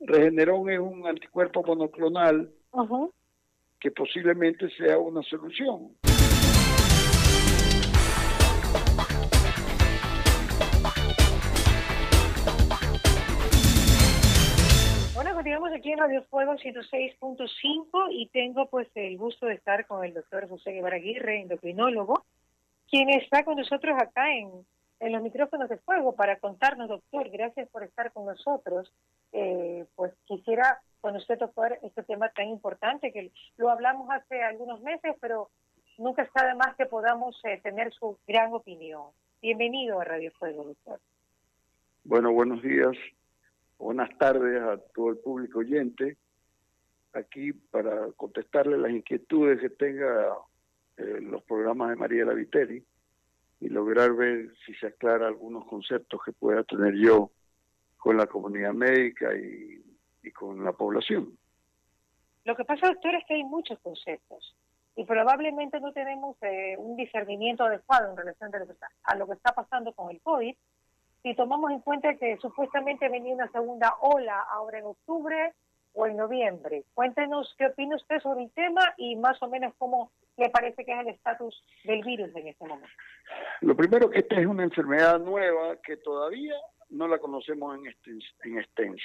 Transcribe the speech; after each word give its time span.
Regeneron 0.00 0.70
es 0.70 0.78
un 0.78 1.06
anticuerpo 1.06 1.62
monoclonal 1.62 2.50
que 3.78 3.90
posiblemente 3.90 4.68
sea 4.70 4.98
una 4.98 5.22
solución. 5.22 5.94
Bueno, 15.14 15.34
continuamos 15.34 15.70
aquí 15.74 15.92
en 15.92 15.98
Radio 15.98 16.22
Fuego 16.30 16.54
106.5 16.54 18.08
y 18.10 18.28
tengo 18.28 18.66
pues 18.70 18.88
el 18.94 19.18
gusto 19.18 19.46
de 19.46 19.54
estar 19.54 19.86
con 19.86 20.02
el 20.04 20.14
doctor 20.14 20.48
José 20.48 20.72
Guevara 20.72 20.96
Aguirre, 20.96 21.42
endocrinólogo, 21.42 22.24
quien 22.88 23.10
está 23.10 23.44
con 23.44 23.56
nosotros 23.56 23.96
acá 24.00 24.34
en, 24.34 24.50
en 25.00 25.12
los 25.12 25.22
micrófonos 25.22 25.68
de 25.68 25.78
fuego 25.78 26.14
para 26.14 26.38
contarnos, 26.38 26.88
doctor, 26.88 27.28
gracias 27.30 27.68
por 27.70 27.82
estar 27.82 28.12
con 28.12 28.26
nosotros. 28.26 28.92
Eh, 29.32 29.86
pues 29.96 30.12
quisiera 30.26 30.80
con 31.00 31.16
usted 31.16 31.38
tocar 31.38 31.78
este 31.82 32.02
tema 32.02 32.28
tan 32.30 32.48
importante 32.48 33.12
que 33.12 33.30
lo 33.56 33.70
hablamos 33.70 34.08
hace 34.10 34.42
algunos 34.42 34.80
meses, 34.82 35.16
pero 35.20 35.50
nunca 35.98 36.22
está 36.22 36.46
de 36.46 36.54
más 36.54 36.76
que 36.76 36.86
podamos 36.86 37.40
eh, 37.44 37.58
tener 37.62 37.92
su 37.92 38.18
gran 38.26 38.52
opinión. 38.52 39.04
Bienvenido 39.40 40.00
a 40.00 40.04
Radio 40.04 40.30
Fuego, 40.32 40.64
doctor. 40.64 41.00
Bueno, 42.04 42.32
buenos 42.32 42.62
días 42.62 42.96
buenas 43.80 44.16
tardes 44.18 44.62
a 44.62 44.76
todo 44.94 45.10
el 45.10 45.16
público 45.16 45.60
oyente, 45.60 46.16
aquí 47.14 47.52
para 47.52 48.12
contestarle 48.12 48.78
las 48.78 48.92
inquietudes 48.92 49.58
que 49.58 49.70
tenga 49.70 50.36
eh, 50.98 51.18
los 51.22 51.42
programas 51.42 51.90
de 51.90 51.96
Mariela 51.96 52.34
Viteri 52.34 52.84
y 53.60 53.68
lograr 53.68 54.14
ver 54.14 54.50
si 54.64 54.74
se 54.74 54.88
aclara 54.88 55.28
algunos 55.28 55.66
conceptos 55.66 56.20
que 56.24 56.32
pueda 56.32 56.64
tener 56.64 56.94
yo 56.94 57.30
con 57.98 58.16
la 58.16 58.26
comunidad 58.26 58.72
médica 58.72 59.34
y, 59.34 59.78
con 60.32 60.64
la 60.64 60.72
población. 60.72 61.36
Lo 62.44 62.56
que 62.56 62.64
pasa, 62.64 62.86
doctor, 62.86 63.14
es 63.14 63.24
que 63.26 63.34
hay 63.34 63.44
muchos 63.44 63.78
conceptos 63.80 64.56
y 64.96 65.04
probablemente 65.04 65.80
no 65.80 65.92
tenemos 65.92 66.36
eh, 66.42 66.76
un 66.78 66.96
discernimiento 66.96 67.64
adecuado 67.64 68.10
en 68.10 68.16
relación 68.16 68.50
a 69.02 69.16
lo 69.16 69.26
que 69.26 69.34
está 69.34 69.52
pasando 69.52 69.92
con 69.92 70.10
el 70.10 70.20
COVID 70.20 70.54
si 71.22 71.34
tomamos 71.34 71.70
en 71.70 71.80
cuenta 71.80 72.14
que 72.14 72.38
supuestamente 72.38 73.08
venía 73.08 73.34
una 73.34 73.50
segunda 73.50 73.94
ola 74.00 74.40
ahora 74.50 74.78
en 74.78 74.86
octubre 74.86 75.52
o 75.94 76.06
en 76.06 76.16
noviembre. 76.16 76.84
Cuéntenos 76.94 77.54
qué 77.58 77.66
opina 77.66 77.96
usted 77.96 78.20
sobre 78.20 78.44
el 78.44 78.50
tema 78.52 78.94
y 78.96 79.16
más 79.16 79.42
o 79.42 79.48
menos 79.48 79.74
cómo 79.78 80.10
le 80.36 80.48
parece 80.50 80.84
que 80.84 80.92
es 80.92 81.00
el 81.00 81.08
estatus 81.08 81.62
del 81.84 82.02
virus 82.02 82.34
en 82.34 82.48
este 82.48 82.66
momento. 82.66 82.88
Lo 83.60 83.76
primero 83.76 84.08
que 84.08 84.20
esta 84.20 84.40
es 84.40 84.46
una 84.46 84.64
enfermedad 84.64 85.18
nueva 85.18 85.76
que 85.82 85.96
todavía 85.96 86.54
no 86.88 87.08
la 87.08 87.18
conocemos 87.18 87.76
en, 87.76 88.20
en 88.44 88.58
extenso. 88.58 89.04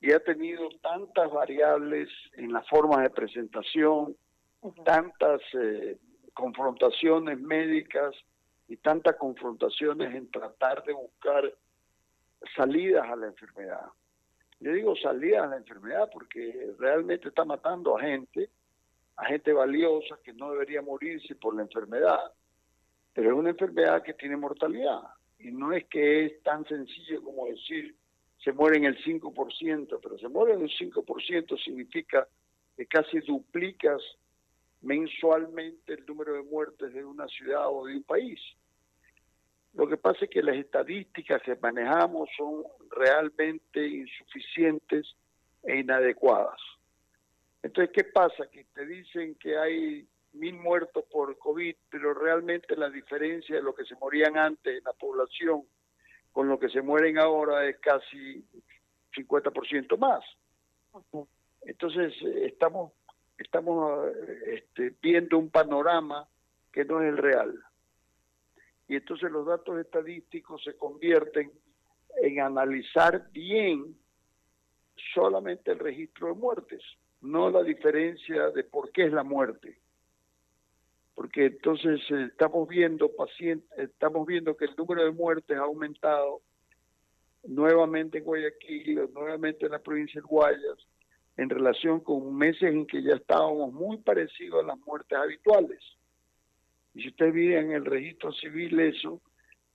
Y 0.00 0.12
ha 0.12 0.20
tenido 0.20 0.68
tantas 0.82 1.30
variables 1.32 2.08
en 2.34 2.52
la 2.52 2.62
forma 2.64 3.02
de 3.02 3.08
presentación, 3.08 4.14
tantas 4.84 5.40
eh, 5.54 5.96
confrontaciones 6.34 7.40
médicas, 7.40 8.14
y 8.68 8.76
tantas 8.76 9.16
confrontaciones 9.16 10.14
en 10.14 10.30
tratar 10.30 10.82
de 10.84 10.92
buscar 10.92 11.52
salidas 12.56 13.06
a 13.08 13.16
la 13.16 13.26
enfermedad. 13.26 13.86
Yo 14.64 14.72
digo 14.72 14.96
salidas 14.96 15.42
a 15.42 15.48
la 15.48 15.56
enfermedad 15.58 16.08
porque 16.10 16.72
realmente 16.78 17.28
está 17.28 17.44
matando 17.44 17.98
a 17.98 18.00
gente, 18.00 18.48
a 19.14 19.26
gente 19.26 19.52
valiosa 19.52 20.18
que 20.24 20.32
no 20.32 20.52
debería 20.52 20.80
morirse 20.80 21.34
por 21.34 21.54
la 21.54 21.60
enfermedad, 21.60 22.32
pero 23.12 23.28
es 23.28 23.36
una 23.36 23.50
enfermedad 23.50 24.02
que 24.02 24.14
tiene 24.14 24.38
mortalidad 24.38 25.02
y 25.38 25.50
no 25.50 25.74
es 25.74 25.84
que 25.84 26.24
es 26.24 26.42
tan 26.42 26.64
sencillo 26.64 27.22
como 27.22 27.44
decir 27.44 27.94
se 28.42 28.52
mueren 28.52 28.86
el 28.86 28.96
5%, 29.04 29.98
pero 30.02 30.18
se 30.18 30.28
mueren 30.28 30.62
el 30.62 30.70
5% 30.70 31.62
significa 31.62 32.26
que 32.74 32.86
casi 32.86 33.20
duplicas 33.20 34.00
mensualmente 34.80 35.92
el 35.92 36.06
número 36.06 36.32
de 36.32 36.42
muertes 36.42 36.90
de 36.94 37.04
una 37.04 37.28
ciudad 37.28 37.68
o 37.68 37.84
de 37.84 37.96
un 37.96 38.02
país. 38.04 38.40
Lo 39.74 39.88
que 39.88 39.96
pasa 39.96 40.24
es 40.24 40.30
que 40.30 40.42
las 40.42 40.56
estadísticas 40.56 41.42
que 41.42 41.56
manejamos 41.56 42.28
son 42.36 42.64
realmente 42.90 43.86
insuficientes 43.86 45.16
e 45.62 45.78
inadecuadas. 45.78 46.60
Entonces, 47.62 47.92
¿qué 47.92 48.04
pasa? 48.04 48.46
Que 48.50 48.64
te 48.72 48.86
dicen 48.86 49.34
que 49.36 49.58
hay 49.58 50.06
mil 50.34 50.54
muertos 50.54 51.04
por 51.10 51.36
COVID, 51.38 51.74
pero 51.90 52.14
realmente 52.14 52.76
la 52.76 52.90
diferencia 52.90 53.56
de 53.56 53.62
lo 53.62 53.74
que 53.74 53.84
se 53.84 53.96
morían 53.96 54.36
antes 54.36 54.78
en 54.78 54.84
la 54.84 54.92
población 54.92 55.62
con 56.32 56.48
lo 56.48 56.58
que 56.58 56.68
se 56.68 56.82
mueren 56.82 57.18
ahora 57.18 57.66
es 57.66 57.78
casi 57.78 58.44
50% 59.12 59.96
más. 59.96 60.24
Entonces, 61.62 62.12
estamos 62.42 62.92
estamos 63.38 64.12
este, 64.46 64.94
viendo 65.02 65.38
un 65.38 65.50
panorama 65.50 66.28
que 66.72 66.84
no 66.84 67.00
es 67.02 67.08
el 67.08 67.16
real. 67.16 67.54
Y 68.88 68.96
entonces 68.96 69.30
los 69.30 69.46
datos 69.46 69.78
estadísticos 69.78 70.62
se 70.62 70.76
convierten 70.76 71.50
en 72.22 72.40
analizar 72.40 73.30
bien 73.32 73.96
solamente 75.14 75.72
el 75.72 75.78
registro 75.78 76.28
de 76.28 76.34
muertes, 76.34 76.82
no 77.20 77.50
la 77.50 77.62
diferencia 77.62 78.50
de 78.50 78.64
por 78.64 78.90
qué 78.92 79.06
es 79.06 79.12
la 79.12 79.24
muerte. 79.24 79.78
Porque 81.14 81.46
entonces 81.46 82.00
eh, 82.10 82.28
estamos 82.30 82.68
viendo 82.68 83.10
pacientes, 83.14 83.70
estamos 83.78 84.26
viendo 84.26 84.56
que 84.56 84.66
el 84.66 84.76
número 84.76 85.04
de 85.04 85.12
muertes 85.12 85.56
ha 85.56 85.62
aumentado 85.62 86.42
nuevamente 87.44 88.18
en 88.18 88.24
Guayaquil, 88.24 89.08
nuevamente 89.12 89.66
en 89.66 89.72
la 89.72 89.78
provincia 89.78 90.20
de 90.20 90.26
Guayas, 90.26 90.78
en 91.36 91.50
relación 91.50 92.00
con 92.00 92.34
meses 92.36 92.62
en 92.62 92.86
que 92.86 93.02
ya 93.02 93.14
estábamos 93.14 93.72
muy 93.72 93.98
parecidos 93.98 94.62
a 94.62 94.66
las 94.66 94.78
muertes 94.80 95.18
habituales. 95.18 95.80
Y 96.94 97.02
si 97.02 97.08
ustedes 97.08 97.34
miran 97.34 97.66
en 97.66 97.72
el 97.72 97.84
registro 97.84 98.32
civil 98.32 98.78
eso, 98.80 99.20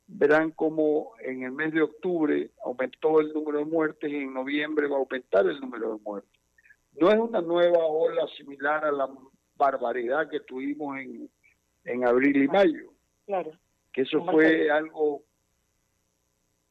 verán 0.08 0.52
como 0.52 1.14
en 1.20 1.44
el 1.44 1.52
mes 1.52 1.74
de 1.74 1.82
octubre 1.82 2.50
aumentó 2.64 3.20
el 3.20 3.32
número 3.34 3.60
de 3.60 3.66
muertes 3.66 4.12
y 4.12 4.16
en 4.16 4.34
noviembre 4.34 4.88
va 4.88 4.96
a 4.96 5.00
aumentar 5.00 5.46
el 5.46 5.60
número 5.60 5.96
de 5.96 6.04
muertes. 6.04 6.42
No 7.00 7.12
es 7.12 7.20
una 7.20 7.42
nueva 7.42 7.86
ola 7.86 8.28
similar 8.36 8.86
a 8.86 8.92
la 8.92 9.10
barbaridad 9.56 10.30
que 10.30 10.40
tuvimos 10.40 10.98
en, 10.98 11.30
en 11.86 12.08
abril 12.08 12.44
y 12.44 12.48
mayo. 12.48 12.94
Claro. 13.26 13.52
Que 13.94 14.02
eso 14.02 14.24
fue 14.26 14.72
algo, 14.72 15.24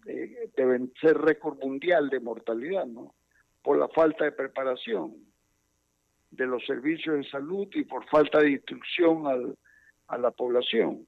eh, 0.06 0.50
deben 0.56 0.92
ser 1.00 1.16
récord 1.18 1.58
mundial 1.58 2.08
de 2.08 2.20
mortalidad, 2.20 2.86
¿no? 2.86 3.14
por 3.62 3.78
la 3.78 3.88
falta 3.88 4.24
de 4.24 4.32
preparación 4.32 5.14
de 6.30 6.46
los 6.46 6.64
servicios 6.64 7.16
de 7.16 7.30
salud 7.30 7.68
y 7.72 7.84
por 7.84 8.06
falta 8.08 8.40
de 8.40 8.52
instrucción 8.52 9.56
a 10.08 10.18
la 10.18 10.30
población. 10.30 11.06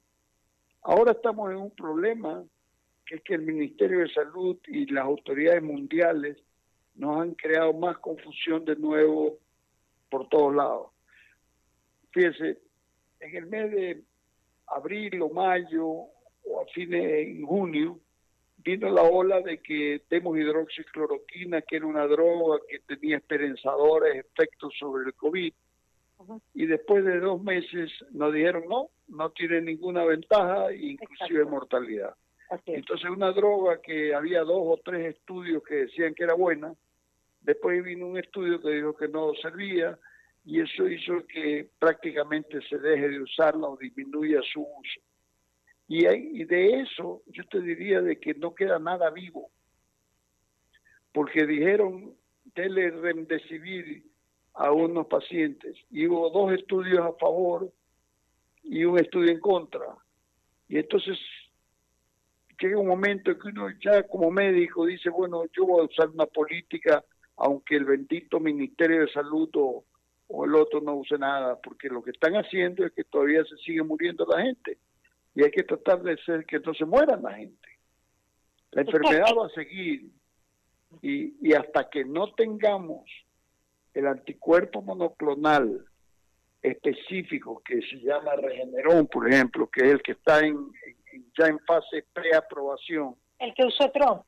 Ahora 0.82 1.12
estamos 1.12 1.50
en 1.50 1.56
un 1.56 1.70
problema 1.70 2.44
que 3.04 3.16
es 3.16 3.22
que 3.22 3.34
el 3.34 3.42
Ministerio 3.42 4.00
de 4.00 4.12
Salud 4.12 4.56
y 4.68 4.86
las 4.86 5.04
autoridades 5.04 5.62
mundiales 5.62 6.38
nos 6.94 7.20
han 7.20 7.34
creado 7.34 7.72
más 7.72 7.98
confusión 7.98 8.64
de 8.64 8.76
nuevo 8.76 9.38
por 10.08 10.28
todos 10.28 10.54
lados. 10.54 10.90
Fíjese, 12.12 12.58
en 13.20 13.36
el 13.36 13.46
mes 13.46 13.70
de 13.70 14.02
abril 14.66 15.20
o 15.22 15.30
mayo 15.30 15.86
o 15.86 16.60
a 16.60 16.66
fines 16.72 17.02
de 17.02 17.42
junio, 17.46 17.98
vino 18.58 18.90
la 18.90 19.02
ola 19.02 19.40
de 19.40 19.58
que 19.58 20.02
demos 20.08 20.36
hidroxicloroquina, 20.36 21.62
que 21.62 21.76
era 21.76 21.86
una 21.86 22.06
droga 22.06 22.58
que 22.68 22.80
tenía 22.80 23.16
esperanzadores 23.16 24.16
efectos 24.16 24.74
sobre 24.78 25.04
el 25.04 25.14
COVID. 25.14 25.52
Y 26.54 26.66
después 26.66 27.04
de 27.04 27.20
dos 27.20 27.42
meses 27.42 27.90
nos 28.10 28.32
dijeron 28.32 28.64
no, 28.68 28.88
no 29.08 29.30
tiene 29.30 29.60
ninguna 29.60 30.04
ventaja, 30.04 30.72
inclusive 30.72 31.44
mortalidad. 31.44 32.14
Entonces 32.66 33.08
una 33.08 33.32
droga 33.32 33.80
que 33.80 34.14
había 34.14 34.40
dos 34.40 34.62
o 34.62 34.80
tres 34.84 35.14
estudios 35.14 35.62
que 35.62 35.86
decían 35.86 36.14
que 36.14 36.24
era 36.24 36.34
buena, 36.34 36.74
después 37.40 37.82
vino 37.84 38.06
un 38.06 38.18
estudio 38.18 38.60
que 38.60 38.70
dijo 38.70 38.96
que 38.96 39.08
no 39.08 39.32
servía 39.40 39.98
y 40.44 40.60
eso 40.60 40.88
hizo 40.88 41.26
que 41.26 41.68
prácticamente 41.78 42.60
se 42.68 42.78
deje 42.78 43.08
de 43.08 43.20
usarla 43.20 43.68
o 43.68 43.76
disminuya 43.76 44.40
su 44.52 44.62
uso. 44.62 45.00
Y, 45.86 46.44
de 46.44 46.80
eso 46.80 47.22
yo 47.26 47.44
te 47.48 47.60
diría 47.60 48.00
de 48.00 48.18
que 48.20 48.34
no 48.34 48.54
queda 48.54 48.78
nada 48.78 49.10
vivo, 49.10 49.50
porque 51.12 51.44
dijeron, 51.46 52.14
dele 52.54 52.90
remdesivir 52.90 54.04
a 54.54 54.72
unos 54.72 55.06
pacientes, 55.06 55.76
y 55.90 56.06
hubo 56.06 56.30
dos 56.30 56.52
estudios 56.52 57.00
a 57.00 57.12
favor 57.14 57.72
y 58.62 58.84
un 58.84 58.98
estudio 58.98 59.30
en 59.30 59.40
contra. 59.40 59.86
Y 60.68 60.78
entonces 60.78 61.18
llega 62.58 62.78
un 62.78 62.88
momento 62.88 63.36
que 63.38 63.48
uno 63.48 63.68
ya 63.82 64.02
como 64.06 64.30
médico 64.30 64.86
dice, 64.86 65.08
bueno, 65.08 65.44
yo 65.56 65.66
voy 65.66 65.80
a 65.80 65.84
usar 65.84 66.08
una 66.08 66.26
política, 66.26 67.04
aunque 67.36 67.76
el 67.76 67.84
bendito 67.84 68.38
Ministerio 68.38 69.00
de 69.00 69.12
Salud 69.12 69.48
o, 69.54 69.84
o 70.28 70.44
el 70.44 70.54
otro 70.54 70.80
no 70.80 70.96
use 70.96 71.16
nada, 71.18 71.58
porque 71.60 71.88
lo 71.88 72.02
que 72.02 72.10
están 72.10 72.34
haciendo 72.34 72.84
es 72.84 72.92
que 72.92 73.04
todavía 73.04 73.42
se 73.44 73.56
sigue 73.58 73.82
muriendo 73.82 74.26
la 74.26 74.42
gente 74.42 74.78
y 75.34 75.42
hay 75.42 75.50
que 75.50 75.62
tratar 75.62 76.02
de 76.02 76.16
ser 76.18 76.44
que 76.44 76.58
no 76.60 76.74
se 76.74 76.84
muera 76.84 77.16
la 77.16 77.34
gente. 77.34 77.68
La 78.72 78.82
enfermedad 78.82 79.26
va 79.36 79.46
a 79.46 79.50
seguir 79.50 80.10
Y, 81.02 81.34
y 81.40 81.54
hasta 81.54 81.88
que 81.88 82.04
no 82.04 82.32
tengamos 82.34 83.08
el 83.94 84.06
anticuerpo 84.06 84.82
monoclonal 84.82 85.84
específico 86.62 87.62
que 87.64 87.80
se 87.82 87.96
llama 88.00 88.36
Regeneron, 88.36 89.06
por 89.06 89.28
ejemplo, 89.28 89.68
que 89.68 89.86
es 89.86 89.92
el 89.92 90.02
que 90.02 90.12
está 90.12 90.40
en, 90.40 90.70
ya 91.38 91.46
en 91.46 91.58
fase 91.60 92.04
preaprobación. 92.12 93.16
El 93.38 93.54
que 93.54 93.64
usó 93.64 93.90
Trump, 93.90 94.22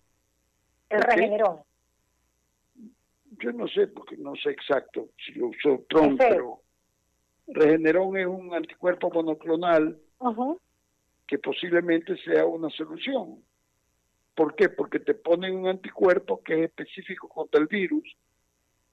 el 0.89 1.03
Regeneron. 1.03 1.61
Yo 3.39 3.53
no 3.53 3.67
sé, 3.69 3.87
porque 3.89 4.17
no 4.17 4.35
sé 4.37 4.51
exacto 4.51 5.09
si 5.25 5.33
lo 5.33 5.49
usó 5.49 5.85
Trump, 5.89 6.19
pero 6.19 6.61
Regeneron 7.47 8.17
es 8.17 8.27
un 8.27 8.55
anticuerpo 8.55 9.11
monoclonal 9.11 9.99
que 11.27 11.39
posiblemente 11.39 12.17
sea 12.19 12.47
una 12.47 12.71
solución. 12.71 13.43
¿Por 14.35 14.55
qué? 14.55 14.71
Porque 14.71 15.01
te 15.01 15.15
ponen 15.15 15.55
un 15.55 15.69
anticuerpo 15.69 16.43
que 16.43 16.55
es 16.55 16.71
específico 16.71 17.29
contra 17.29 17.61
el 17.61 17.67
virus 17.67 18.05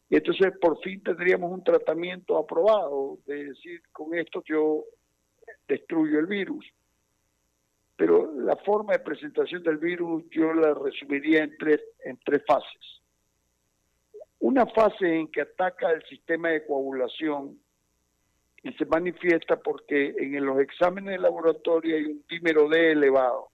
y 0.10 0.16
entonces 0.16 0.54
por 0.60 0.80
fin 0.82 1.02
tendríamos 1.04 1.52
un 1.52 1.64
tratamiento 1.64 2.38
aprobado, 2.38 3.20
de 3.28 3.46
decir, 3.46 3.82
con 3.92 4.16
esto 4.16 4.42
yo 4.46 4.84
destruyo 5.68 6.20
el 6.20 6.26
virus. 6.26 6.66
Pero 7.96 8.32
la 8.34 8.56
forma 8.58 8.94
de 8.94 9.00
presentación 9.00 9.62
del 9.62 9.78
virus 9.78 10.24
yo 10.32 10.54
la 10.54 10.74
resumiría 10.74 11.44
en 11.44 11.56
tres, 11.58 11.82
en 12.04 12.18
tres 12.26 12.44
fases. 12.48 13.02
Una 14.40 14.66
fase 14.66 15.16
en 15.16 15.28
que 15.28 15.42
ataca 15.42 15.92
el 15.92 16.02
sistema 16.06 16.50
de 16.50 16.66
coagulación 16.66 17.60
y 18.64 18.74
se 18.74 18.86
manifiesta 18.86 19.58
porque 19.58 20.16
en 20.18 20.44
los 20.46 20.60
exámenes 20.60 21.16
de 21.16 21.20
laboratorio 21.20 21.96
hay 21.98 22.06
un 22.06 22.26
dímero 22.28 22.68
D 22.68 22.94
elevado. 22.94 23.50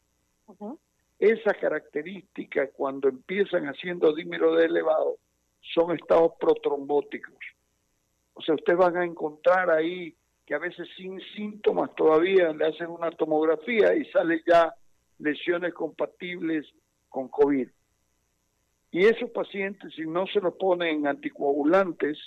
Esa 1.20 1.54
característica, 1.54 2.70
cuando 2.72 3.10
empiezan 3.10 3.66
haciendo 3.66 4.14
dímero 4.14 4.56
D 4.56 4.66
elevado, 4.66 5.18
son 5.74 5.96
estados 5.96 6.34
protrombóticos. 6.40 7.36
O 8.34 8.42
sea, 8.42 8.56
ustedes 8.56 8.78
van 8.78 8.98
a 8.98 9.06
encontrar 9.06 9.70
ahí 9.70 10.16
que 10.46 10.54
a 10.54 10.60
veces 10.60 10.88
sin 10.96 11.20
síntomas 11.36 11.94
todavía 11.96 12.54
le 12.54 12.68
hacen 12.68 12.88
una 12.88 13.12
tomografía 13.12 13.96
y 13.96 14.06
sale 14.06 14.44
ya 14.46 14.74
lesiones 15.20 15.74
compatibles 15.74 16.66
con 17.10 17.30
COVID. 17.30 17.68
Y 18.92 19.06
esos 19.06 19.32
pacientes, 19.32 19.94
si 19.96 20.06
no 20.06 20.28
se 20.28 20.40
los 20.40 20.54
ponen 20.56 21.08
anticoagulantes, 21.08 22.18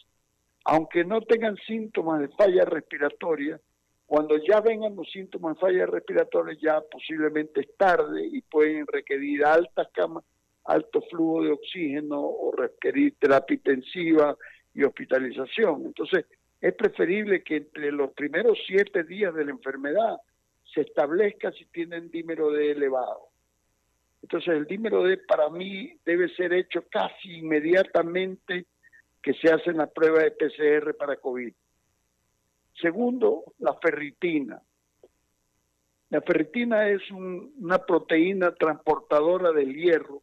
aunque 0.65 1.05
no 1.05 1.21
tengan 1.21 1.57
síntomas 1.67 2.21
de 2.21 2.29
falla 2.29 2.65
respiratoria, 2.65 3.61
cuando 4.07 4.37
ya 4.39 4.61
vengan 4.61 4.97
los 4.97 5.11
síntomas 5.11 5.55
de 5.55 5.61
falla 5.61 5.87
respiratoria 5.87 6.59
ya 6.61 6.81
posiblemente 6.91 7.61
es 7.61 7.77
tarde 7.77 8.27
y 8.27 8.41
pueden 8.43 8.87
requerir 8.87 9.45
altas 9.45 9.89
camas 9.93 10.25
alto 10.69 11.01
flujo 11.11 11.43
de 11.43 11.53
oxígeno 11.53 12.21
o 12.21 12.53
requerir 12.53 13.17
terapia 13.19 13.55
intensiva 13.55 14.37
y 14.75 14.85
hospitalización. 14.85 15.87
Entonces, 15.87 16.27
es 16.61 16.75
preferible 16.75 17.43
que 17.43 17.57
entre 17.57 17.91
los 17.91 18.13
primeros 18.13 18.59
siete 18.67 19.03
días 19.05 19.35
de 19.35 19.47
la 19.47 19.53
enfermedad 19.53 20.19
se 20.75 20.83
establezca 20.83 21.51
si 21.53 21.65
tienen 21.67 22.11
dímero 22.11 22.51
D 22.51 22.73
elevado. 22.73 23.29
Entonces, 24.21 24.55
el 24.55 24.67
dímero 24.67 25.05
D 25.05 25.17
para 25.17 25.49
mí 25.49 25.99
debe 26.05 26.29
ser 26.35 26.53
hecho 26.53 26.85
casi 26.91 27.39
inmediatamente 27.39 28.67
que 29.23 29.33
se 29.35 29.51
hace 29.51 29.73
la 29.73 29.87
prueba 29.87 30.23
de 30.23 30.33
PCR 30.33 30.95
para 30.95 31.17
COVID. 31.17 31.53
Segundo, 32.79 33.55
la 33.59 33.73
ferritina. 33.81 34.61
La 36.11 36.21
ferritina 36.21 36.89
es 36.91 37.11
una 37.11 37.79
proteína 37.79 38.55
transportadora 38.55 39.51
del 39.53 39.75
hierro 39.75 40.23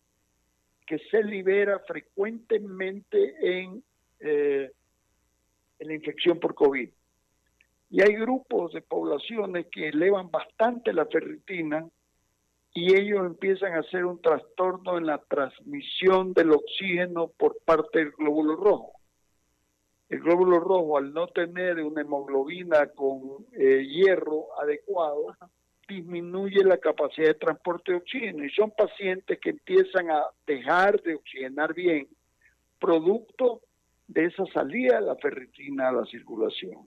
que 0.85 0.99
se 1.11 1.23
libera 1.23 1.79
frecuentemente 1.79 3.35
en, 3.41 3.83
eh, 4.19 4.71
en 5.79 5.87
la 5.87 5.93
infección 5.93 6.39
por 6.39 6.55
COVID. 6.55 6.89
Y 7.91 8.01
hay 8.01 8.15
grupos 8.15 8.73
de 8.73 8.81
poblaciones 8.81 9.67
que 9.71 9.89
elevan 9.89 10.29
bastante 10.29 10.93
la 10.93 11.05
ferritina 11.05 11.87
y 12.73 12.93
ellos 12.93 13.25
empiezan 13.25 13.73
a 13.73 13.79
hacer 13.79 14.05
un 14.05 14.21
trastorno 14.21 14.97
en 14.97 15.05
la 15.05 15.17
transmisión 15.19 16.33
del 16.33 16.51
oxígeno 16.51 17.29
por 17.29 17.57
parte 17.63 17.99
del 17.99 18.11
glóbulo 18.11 18.57
rojo. 18.57 18.91
El 20.09 20.19
glóbulo 20.19 20.59
rojo, 20.59 20.97
al 20.97 21.13
no 21.13 21.27
tener 21.27 21.81
una 21.81 22.01
hemoglobina 22.01 22.87
con 22.87 23.45
eh, 23.53 23.85
hierro 23.87 24.59
adecuado, 24.61 25.35
disminuye 25.87 26.63
la 26.63 26.77
capacidad 26.77 27.27
de 27.27 27.33
transporte 27.35 27.91
de 27.91 27.97
oxígeno 27.97 28.43
y 28.43 28.49
son 28.51 28.71
pacientes 28.71 29.39
que 29.39 29.51
empiezan 29.51 30.09
a 30.11 30.23
dejar 30.45 31.01
de 31.01 31.15
oxigenar 31.15 31.73
bien, 31.73 32.07
producto 32.79 33.61
de 34.07 34.25
esa 34.25 34.45
salida 34.47 34.99
de 34.99 35.05
la 35.05 35.15
ferritina 35.15 35.89
a 35.89 35.93
la 35.93 36.05
circulación. 36.05 36.85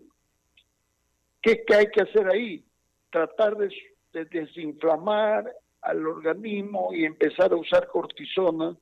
¿Qué 1.40 1.52
es 1.52 1.60
que 1.66 1.74
hay 1.74 1.86
que 1.86 2.02
hacer 2.02 2.28
ahí? 2.28 2.64
Tratar 3.10 3.56
de, 3.56 3.72
de 4.12 4.24
desinflamar 4.26 5.50
al 5.82 6.06
organismo 6.06 6.92
y 6.92 7.04
empezar 7.04 7.52
a 7.52 7.56
usar 7.56 7.86
cortisona 7.88 8.76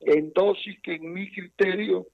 en 0.00 0.32
dosis 0.32 0.80
que 0.80 0.94
en 0.94 1.12
mi 1.12 1.30
criterio 1.30 2.06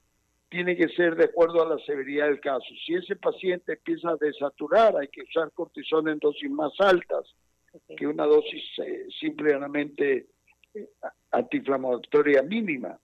tiene 0.51 0.75
que 0.75 0.89
ser 0.89 1.15
de 1.15 1.23
acuerdo 1.23 1.63
a 1.63 1.75
la 1.75 1.83
severidad 1.85 2.27
del 2.27 2.41
caso. 2.41 2.65
Si 2.85 2.93
ese 2.93 3.15
paciente 3.15 3.71
empieza 3.71 4.09
a 4.09 4.17
desaturar, 4.17 4.97
hay 4.97 5.07
que 5.07 5.21
usar 5.21 5.49
cortisona 5.53 6.11
en 6.11 6.19
dosis 6.19 6.51
más 6.51 6.73
altas 6.79 7.23
que 7.95 8.05
una 8.05 8.25
dosis 8.25 8.61
eh, 8.79 9.07
simplemente 9.17 10.27
eh, 10.73 10.89
antiinflamatoria 11.31 12.43
mínima 12.43 12.99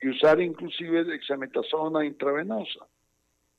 y 0.00 0.08
usar 0.08 0.40
inclusive 0.40 1.04
dexametasona 1.04 2.06
intravenosa, 2.06 2.86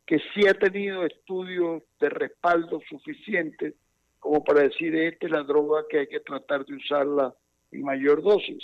que 0.03 0.17
sí 0.33 0.47
ha 0.47 0.55
tenido 0.55 1.05
estudios 1.05 1.83
de 1.99 2.09
respaldo 2.09 2.81
suficientes 2.89 3.75
como 4.17 4.43
para 4.43 4.63
decir 4.63 4.95
esta 4.95 5.27
es 5.27 5.31
la 5.31 5.43
droga 5.43 5.85
que 5.87 5.99
hay 5.99 6.07
que 6.07 6.21
tratar 6.21 6.65
de 6.65 6.73
usarla 6.73 7.35
en 7.71 7.83
mayor 7.83 8.23
dosis. 8.23 8.63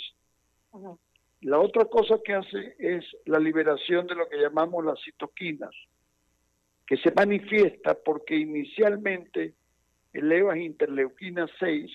La 1.44 1.58
otra 1.58 1.84
cosa 1.84 2.18
que 2.24 2.32
hace 2.32 2.74
es 2.78 3.04
la 3.26 3.38
liberación 3.38 4.06
de 4.06 4.14
lo 4.14 4.26
que 4.30 4.38
llamamos 4.38 4.82
las 4.82 4.98
citoquinas, 5.04 5.74
que 6.86 6.96
se 6.96 7.12
manifiesta 7.12 7.92
porque 8.02 8.34
inicialmente 8.34 9.52
elevas 10.14 10.56
interleuquina 10.56 11.46
6 11.58 11.90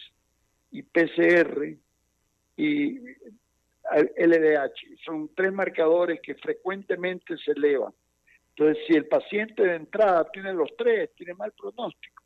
y 0.70 0.84
PCR 0.84 1.76
y 2.58 3.00
LDH. 3.90 5.00
Son 5.04 5.34
tres 5.34 5.52
marcadores 5.52 6.20
que 6.22 6.36
frecuentemente 6.36 7.36
se 7.40 7.54
elevan. 7.54 7.94
Entonces, 8.50 8.84
si 8.86 8.94
el 8.94 9.08
paciente 9.08 9.64
de 9.64 9.78
entrada 9.78 10.30
tiene 10.32 10.54
los 10.54 10.70
tres, 10.78 11.10
tiene 11.16 11.34
mal 11.34 11.54
pronóstico. 11.54 12.24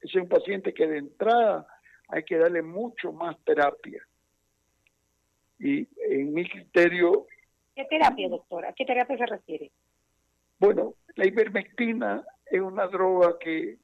Ese 0.00 0.18
es 0.18 0.22
un 0.24 0.28
paciente 0.28 0.74
que 0.74 0.88
de 0.88 0.98
entrada 0.98 1.64
hay 2.08 2.24
que 2.24 2.38
darle 2.38 2.62
mucho 2.62 3.12
más 3.12 3.38
terapia. 3.44 4.02
Y 5.58 5.88
en 6.10 6.34
mi 6.34 6.48
criterio... 6.48 7.26
¿Qué 7.74 7.84
terapia, 7.84 8.28
doctora? 8.28 8.72
qué 8.72 8.84
terapia 8.84 9.16
se 9.18 9.26
refiere? 9.26 9.70
Bueno, 10.58 10.94
la 11.14 11.26
ivermectina 11.26 12.24
es 12.46 12.60
una 12.60 12.86
droga 12.86 13.38
que, 13.38 13.76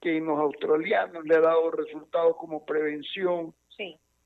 que 0.00 0.16
en 0.16 0.26
los 0.26 0.38
australianos 0.38 1.24
le 1.24 1.36
ha 1.36 1.40
dado 1.40 1.70
resultados 1.70 2.36
como 2.36 2.64
prevención 2.64 3.54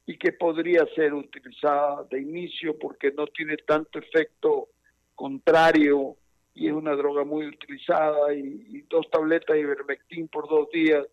y 0.07 0.17
que 0.17 0.33
podría 0.33 0.87
ser 0.95 1.13
utilizada 1.13 2.05
de 2.05 2.23
inicio 2.23 2.79
porque 2.79 3.13
no 3.13 3.27
tiene 3.27 3.59
tanto 3.59 3.99
efecto 3.99 4.69
contrario 5.15 6.17
y 6.55 6.67
es 6.67 6.73
una 6.73 6.97
droga 6.97 7.25
muy 7.25 7.47
utilizada 7.47 8.33
y, 8.33 8.87
dos 8.89 9.09
tabletas 9.11 9.55
de 9.55 9.61
ivermectin 9.61 10.27
por 10.29 10.49
dos 10.49 10.71
días 10.71 11.07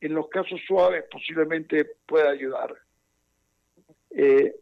en 0.00 0.14
los 0.14 0.28
casos 0.28 0.60
suaves 0.66 1.04
posiblemente 1.10 1.84
pueda 2.06 2.30
ayudar. 2.30 2.74
Eh, 4.10 4.54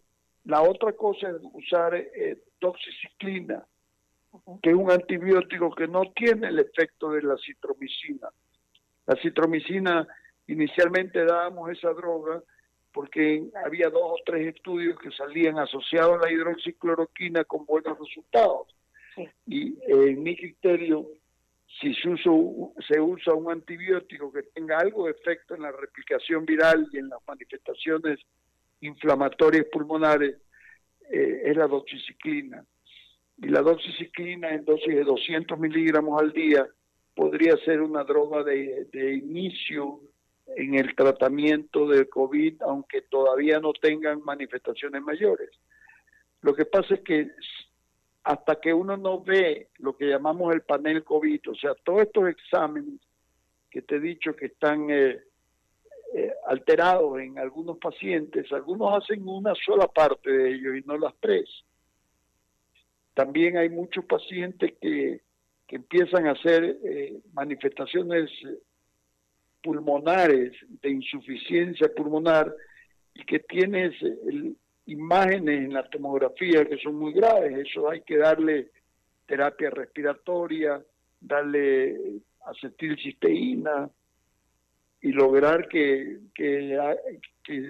la 0.49 0.63
otra 0.63 0.93
cosa 0.95 1.29
es 1.29 1.37
usar 1.53 1.95
eh, 1.95 2.39
que 4.63 4.71
es 4.71 4.75
un 4.75 4.91
antibiótico 4.91 5.75
que 5.75 5.87
no 5.87 6.11
tiene 6.17 6.49
el 6.49 6.59
efecto 6.59 7.11
de 7.11 7.23
la 7.23 7.37
citromicina. 7.37 8.29
La 9.07 9.15
citromicina, 9.17 10.09
inicialmente 10.47 11.23
dábamos 11.27 11.71
esa 11.71 11.93
droga 11.93 12.43
porque 12.93 13.47
había 13.63 13.91
dos 13.91 14.03
o 14.03 14.17
tres 14.25 14.55
estudios 14.55 14.99
que 14.99 15.11
salían 15.11 15.59
asociados 15.59 16.19
a 16.19 16.27
la 16.27 16.33
hidroxicloroquina 16.33 17.45
con 17.45 17.67
buenos 17.67 17.99
resultados. 17.99 18.75
Y 19.47 19.75
eh, 19.83 20.13
en 20.13 20.23
mi 20.23 20.35
criterio, 20.35 21.09
si 21.79 21.93
se, 21.93 22.17
se 22.89 23.01
usa 23.01 23.35
un 23.35 23.53
antibiótico 23.53 24.33
que 24.33 24.45
tenga 24.45 24.79
algo 24.79 25.05
de 25.05 25.11
efecto 25.11 25.55
en 25.55 25.63
la 25.63 25.73
replicación 25.73 26.47
viral 26.47 26.89
y 26.91 26.99
en 26.99 27.11
las 27.11 27.21
manifestaciones 27.27 28.19
inflamatorias 28.81 29.67
pulmonares 29.73 30.37
eh, 31.11 31.43
es 31.45 31.57
la 31.57 31.67
doxiciclina. 31.67 32.65
Y 33.39 33.49
la 33.49 33.63
doxiciclina 33.63 34.51
en 34.51 34.65
dosis 34.65 34.95
de 34.95 35.05
200 35.05 35.59
miligramos 35.59 36.21
al 36.21 36.33
día 36.33 36.67
podría 37.15 37.57
ser 37.65 37.81
una 37.81 38.05
droga 38.05 38.43
de, 38.43 38.87
de 38.93 39.15
inicio 39.15 40.01
en 40.57 40.75
el 40.75 40.95
tratamiento 40.95 41.87
del 41.87 42.09
COVID, 42.09 42.63
aunque 42.63 43.03
todavía 43.03 43.61
no 43.61 43.73
tengan 43.73 44.23
manifestaciones 44.23 45.03
mayores. 45.03 45.51
Lo 46.41 46.55
que 46.55 46.65
pasa 46.65 46.95
es 46.95 47.01
que 47.01 47.31
hasta 48.25 48.61
que 48.61 48.73
uno 48.75 48.97
no 48.97 49.23
ve 49.23 49.69
lo 49.79 49.97
que 49.97 50.07
llamamos 50.07 50.53
el 50.55 50.63
panel 50.63 51.05
COVID, 51.05 51.51
o 51.51 51.55
sea, 51.55 51.75
todos 51.85 52.03
estos 52.03 52.29
exámenes 52.29 53.01
que 53.71 53.83
te 53.83 53.97
he 53.97 54.01
dicho 54.01 54.35
que 54.35 54.47
están 54.47 54.91
eh, 54.91 55.21
eh, 56.15 56.33
alterados 56.47 57.21
en 57.21 57.39
algunos 57.39 57.79
pacientes, 57.79 58.51
algunos 58.53 59.03
hacen 59.03 59.29
una 59.29 59.55
sola 59.55 59.87
parte 59.89 60.31
de 60.31 60.55
ellos 60.55 60.77
y 60.77 60.87
no 60.87 60.97
las 60.97 61.15
tres. 61.21 61.49
También 63.15 63.57
hay 63.57 63.69
muchos 63.69 64.05
pacientes 64.05 64.75
que, 64.81 65.21
que 65.67 65.77
empiezan 65.77 66.27
a 66.27 66.33
hacer 66.33 66.79
eh, 66.85 67.21
manifestaciones 67.33 68.31
pulmonares 69.63 70.53
de 70.83 70.91
insuficiencia 70.91 71.93
pulmonar 71.95 72.55
y 73.15 73.25
que 73.25 73.41
tienes 73.41 74.01
el, 74.03 74.57
imágenes 74.87 75.59
en 75.65 75.75
la 75.75 75.89
tomografía 75.89 76.65
que 76.65 76.79
son 76.79 76.97
muy 76.97 77.13
graves. 77.13 77.69
Eso 77.69 77.91
hay 77.91 78.01
que 78.01 78.17
darle 78.17 78.71
terapia 79.27 79.71
respiratoria, 79.71 80.83
darle 81.21 82.21
acetilcisteína 82.47 83.91
y 85.01 85.13
lograr 85.13 85.69
que, 85.69 86.19
que, 86.35 86.79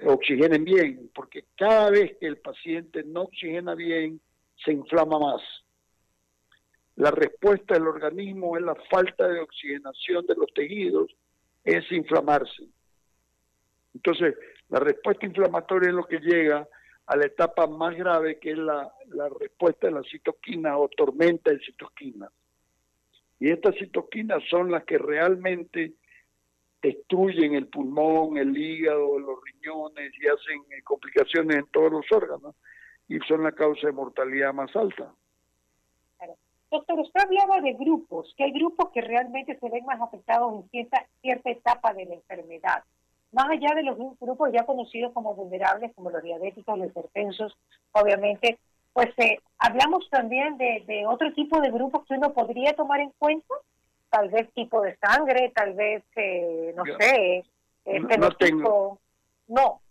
oxigenen 0.05 0.65
bien, 0.65 1.11
porque 1.13 1.45
cada 1.55 1.89
vez 1.89 2.17
que 2.19 2.27
el 2.27 2.37
paciente 2.37 3.03
no 3.03 3.23
oxigena 3.23 3.75
bien, 3.75 4.19
se 4.63 4.73
inflama 4.73 5.19
más. 5.19 5.41
La 6.95 7.11
respuesta 7.11 7.75
del 7.75 7.87
organismo 7.87 8.57
es 8.57 8.63
la 8.63 8.75
falta 8.89 9.27
de 9.27 9.39
oxigenación 9.39 10.25
de 10.25 10.35
los 10.35 10.53
tejidos, 10.53 11.15
es 11.63 11.89
inflamarse. 11.91 12.63
Entonces, 13.93 14.35
la 14.69 14.79
respuesta 14.79 15.25
inflamatoria 15.25 15.89
es 15.89 15.95
lo 15.95 16.05
que 16.05 16.19
llega 16.19 16.67
a 17.09 17.15
la 17.15 17.25
etapa 17.25 17.65
más 17.65 17.95
grave 17.95 18.37
que 18.37 18.51
es 18.51 18.57
la, 18.57 18.91
respuesta 19.39 19.87
de 19.87 19.93
la 19.93 20.03
citoquina 20.03 20.77
o 20.77 20.87
tormenta 20.89 21.51
de 21.51 21.59
citoquina. 21.59 22.29
Y 23.39 23.49
estas 23.49 23.75
citoquinas 23.75 24.43
son 24.49 24.69
las 24.69 24.83
que 24.83 24.97
realmente 24.97 25.93
destruyen 26.81 27.55
el 27.55 27.67
pulmón, 27.67 28.37
el 28.37 28.57
hígado, 28.57 29.19
los 29.19 29.39
riñones 29.43 30.11
y 30.19 30.27
hacen 30.27 30.61
eh, 30.71 30.81
complicaciones 30.83 31.57
en 31.57 31.67
todos 31.67 31.91
los 31.91 32.05
órganos 32.11 32.55
y 33.07 33.19
son 33.27 33.43
la 33.43 33.51
causa 33.51 33.87
de 33.87 33.93
mortalidad 33.93 34.53
más 34.53 34.73
alta. 34.75 35.13
Doctor, 36.71 36.99
usted 36.99 37.21
hablaba 37.21 37.61
de 37.61 37.73
grupos, 37.73 38.31
que 38.37 38.43
hay 38.43 38.51
grupos 38.51 38.91
que 38.91 39.01
realmente 39.01 39.57
se 39.57 39.69
ven 39.69 39.85
más 39.85 39.99
afectados 39.99 40.53
en 40.53 40.69
cierta, 40.69 41.03
cierta 41.21 41.49
etapa 41.49 41.93
de 41.93 42.05
la 42.05 42.13
enfermedad. 42.13 42.83
Más 43.31 43.49
allá 43.49 43.73
de 43.75 43.81
los 43.81 43.97
grupos 44.19 44.51
ya 44.53 44.65
conocidos 44.65 45.11
como 45.13 45.33
vulnerables, 45.33 45.91
como 45.95 46.11
los 46.11 46.21
diabéticos, 46.21 46.77
los 46.77 46.89
hipertensos, 46.89 47.57
obviamente, 47.91 48.59
pues 48.93 49.07
eh, 49.17 49.39
hablamos 49.57 50.07
también 50.11 50.57
de, 50.57 51.05
otro 51.07 51.33
tipo 51.33 51.59
de 51.59 51.71
grupos 51.71 52.05
que 52.05 52.13
uno 52.15 52.33
podría 52.33 52.73
tomar 52.73 52.99
en 52.99 53.11
cuenta, 53.17 53.53
tal 54.09 54.29
vez 54.29 54.51
tipo 54.53 54.81
de 54.81 54.97
sangre, 54.97 55.51
tal 55.55 55.73
vez, 55.73 56.03
eh, 56.15 56.73
no 56.75 56.83
sé, 56.99 57.43
eh, 57.85 57.99
no, 57.99 58.31
tengo. 58.31 58.99
No, 59.47 59.81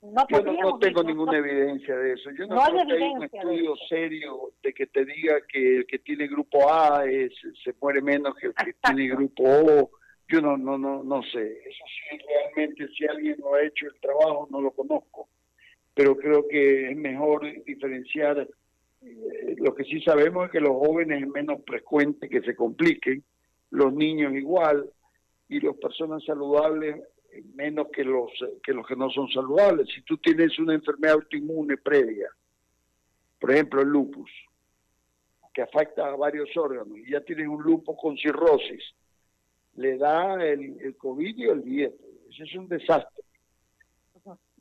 no, 0.00 0.26
yo 0.28 0.42
no, 0.42 0.78
tengo 0.78 1.02
ninguna 1.02 1.38
evidencia 1.38 1.96
de 1.96 2.12
eso. 2.12 2.30
Yo 2.32 2.46
no, 2.46 2.62
hay, 2.62 2.72
un 2.74 3.22
estudio 3.22 3.74
serio 3.88 4.52
de 4.62 4.74
que 4.74 4.86
te 4.86 5.04
diga 5.04 5.40
que 5.48 5.78
el 5.78 5.86
que 5.86 5.98
tiene 5.98 6.26
grupo 6.26 6.70
A 6.70 7.06
es, 7.06 7.32
se 7.62 7.74
muere 7.80 8.02
menos 8.02 8.34
que 8.36 8.48
el 8.48 8.54
que 8.54 8.74
tiene 8.82 9.08
grupo 9.08 9.44
O 9.44 9.90
yo 10.28 10.40
no, 10.40 10.56
no, 10.56 10.76
no, 10.76 11.02
no 11.02 11.22
sé. 11.22 11.58
Eso 11.66 11.84
sí, 12.10 12.18
realmente 12.26 12.88
si 12.94 13.06
alguien 13.06 13.36
no 13.38 13.54
ha 13.54 13.62
hecho 13.62 13.86
el 13.86 14.00
trabajo, 14.00 14.46
no 14.50 14.60
lo 14.60 14.72
conozco. 14.72 15.28
Pero 15.94 16.16
creo 16.16 16.46
que 16.48 16.90
es 16.90 16.96
mejor 16.96 17.46
diferenciar. 17.64 18.46
Eh, 19.02 19.54
lo 19.58 19.74
que 19.74 19.84
sí 19.84 20.00
sabemos 20.02 20.46
es 20.46 20.52
que 20.52 20.60
los 20.60 20.72
jóvenes 20.72 21.22
es 21.22 21.28
menos 21.28 21.60
frecuente 21.66 22.28
que 22.28 22.40
se 22.40 22.54
compliquen, 22.54 23.22
los 23.74 23.92
niños 23.92 24.32
igual, 24.34 24.88
y 25.48 25.60
las 25.60 25.76
personas 25.76 26.24
saludables 26.24 27.02
menos 27.54 27.88
que 27.92 28.04
los 28.04 28.30
que 28.62 28.72
los 28.72 28.86
que 28.86 28.96
no 28.96 29.10
son 29.10 29.28
saludables. 29.28 29.88
Si 29.92 30.02
tú 30.02 30.16
tienes 30.18 30.58
una 30.58 30.74
enfermedad 30.74 31.14
autoinmune 31.14 31.76
previa, 31.76 32.28
por 33.40 33.50
ejemplo 33.50 33.82
el 33.82 33.88
lupus, 33.88 34.30
que 35.52 35.62
afecta 35.62 36.06
a 36.06 36.16
varios 36.16 36.48
órganos, 36.56 36.96
y 36.98 37.10
ya 37.10 37.20
tienes 37.20 37.48
un 37.48 37.62
lupus 37.62 37.96
con 38.00 38.16
cirrosis, 38.16 38.82
le 39.74 39.98
da 39.98 40.42
el, 40.44 40.96
COVID 40.96 41.36
y 41.36 41.44
el 41.44 41.62
diente. 41.64 42.04
Eso 42.30 42.44
es 42.44 42.54
un 42.54 42.68
desastre. 42.68 43.24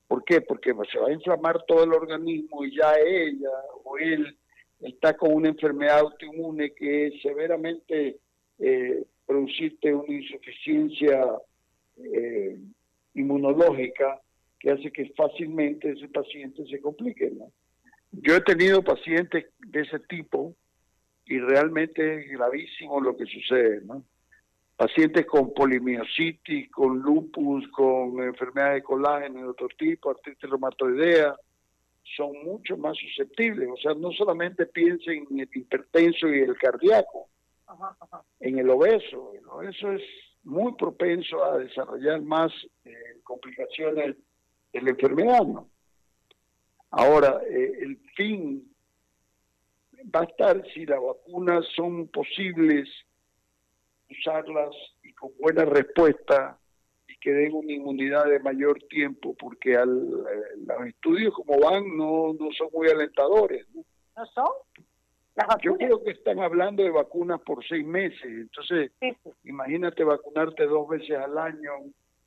¿Por 0.08 0.24
qué? 0.25 0.41
Porque 0.41 0.74
se 0.91 1.00
va 1.00 1.08
a 1.08 1.13
inflamar 1.13 1.63
todo 1.67 1.84
el 1.84 1.93
organismo 1.93 2.65
y 2.65 2.75
ya 2.75 2.93
ella 3.00 3.50
o 3.84 3.98
él 3.98 4.38
está 4.79 5.15
con 5.15 5.34
una 5.34 5.50
enfermedad 5.50 6.00
autoinmune 6.00 6.74
que 6.74 7.08
es 7.08 7.22
severamente 7.22 8.20
eh, 8.63 9.03
producirte 9.25 9.93
una 9.93 10.13
insuficiencia 10.13 11.25
eh, 11.98 12.58
inmunológica 13.13 14.22
que 14.60 14.72
hace 14.72 14.91
que 14.91 15.10
fácilmente 15.15 15.91
ese 15.91 16.08
paciente 16.08 16.65
se 16.67 16.79
complique. 16.79 17.32
Yo 18.12 18.36
he 18.36 18.41
tenido 18.41 18.82
pacientes 18.84 19.46
de 19.60 19.82
ese 19.82 20.00
tipo 20.00 20.55
y 21.25 21.39
realmente 21.39 22.20
es 22.20 22.32
gravísimo 22.32 23.01
lo 23.01 23.17
que 23.17 23.25
sucede. 23.25 23.82
¿no? 23.82 24.03
pacientes 24.75 25.25
con 25.25 25.53
polimiositis, 25.53 26.70
con 26.72 27.00
lupus, 27.00 27.67
con 27.70 28.22
enfermedades 28.22 28.75
de 28.75 28.84
colágeno 28.84 29.39
de 29.39 29.48
otro 29.48 29.67
tipo, 29.77 30.10
artritis 30.10 30.50
reumatoidea, 30.50 31.36
son 32.17 32.32
mucho 32.43 32.77
más 32.77 32.98
susceptibles. 32.98 33.70
O 33.72 33.77
sea, 33.77 33.93
no 33.93 34.12
solamente 34.12 34.65
piensen 34.65 35.27
en 35.32 35.39
el 35.41 35.50
hipertenso 35.53 36.27
y 36.27 36.39
el 36.39 36.58
cardíaco, 36.58 37.29
en 38.39 38.60
el 38.60 38.70
obeso. 38.70 39.34
El 39.34 39.48
obeso 39.48 39.92
es 39.92 40.01
muy 40.44 40.74
propenso 40.75 41.44
a 41.44 41.58
desarrollar 41.58 42.22
más 42.22 42.51
eh, 42.86 42.94
complicaciones 43.24 44.15
de 44.72 44.82
la 44.82 44.89
enfermedad. 44.89 45.44
¿no? 45.44 45.70
Ahora, 46.92 47.42
eh, 47.50 47.74
el 47.82 47.98
fin 48.15 48.74
va 50.13 50.22
a 50.22 50.25
estar 50.25 50.63
si 50.74 50.86
las 50.86 51.00
vacunas 51.01 51.65
son 51.75 52.08
posibles 52.08 52.89
usarlas 54.10 54.75
y 55.01 55.13
con 55.13 55.32
buena 55.39 55.65
respuesta 55.65 56.60
y 57.08 57.18
que 57.18 57.32
den 57.32 57.53
una 57.53 57.72
inmunidad 57.72 58.25
de 58.25 58.39
mayor 58.39 58.80
tiempo, 58.89 59.36
porque 59.39 59.75
al, 59.75 59.89
eh, 59.89 60.58
los 60.65 60.88
estudios 60.88 61.34
como 61.34 61.60
van 61.60 61.98
no, 61.98 62.34
no 62.34 62.51
son 62.58 62.68
muy 62.74 62.89
alentadores. 62.89 63.65
¿No, 63.74 64.25
son? 64.27 64.51
Yo 65.62 65.75
creo 65.75 66.04
que 66.04 66.12
están 66.12 66.40
hablando 66.40 66.84
de 66.84 66.92
vacunas 66.92 67.42
por 67.42 67.66
seis 67.66 67.86
meses, 67.86 68.24
entonces 68.24 68.92
imagínate 69.44 70.04
vacunarte 70.04 70.66
dos 70.66 70.88
veces 70.88 71.18
al 71.18 71.38
año. 71.38 71.72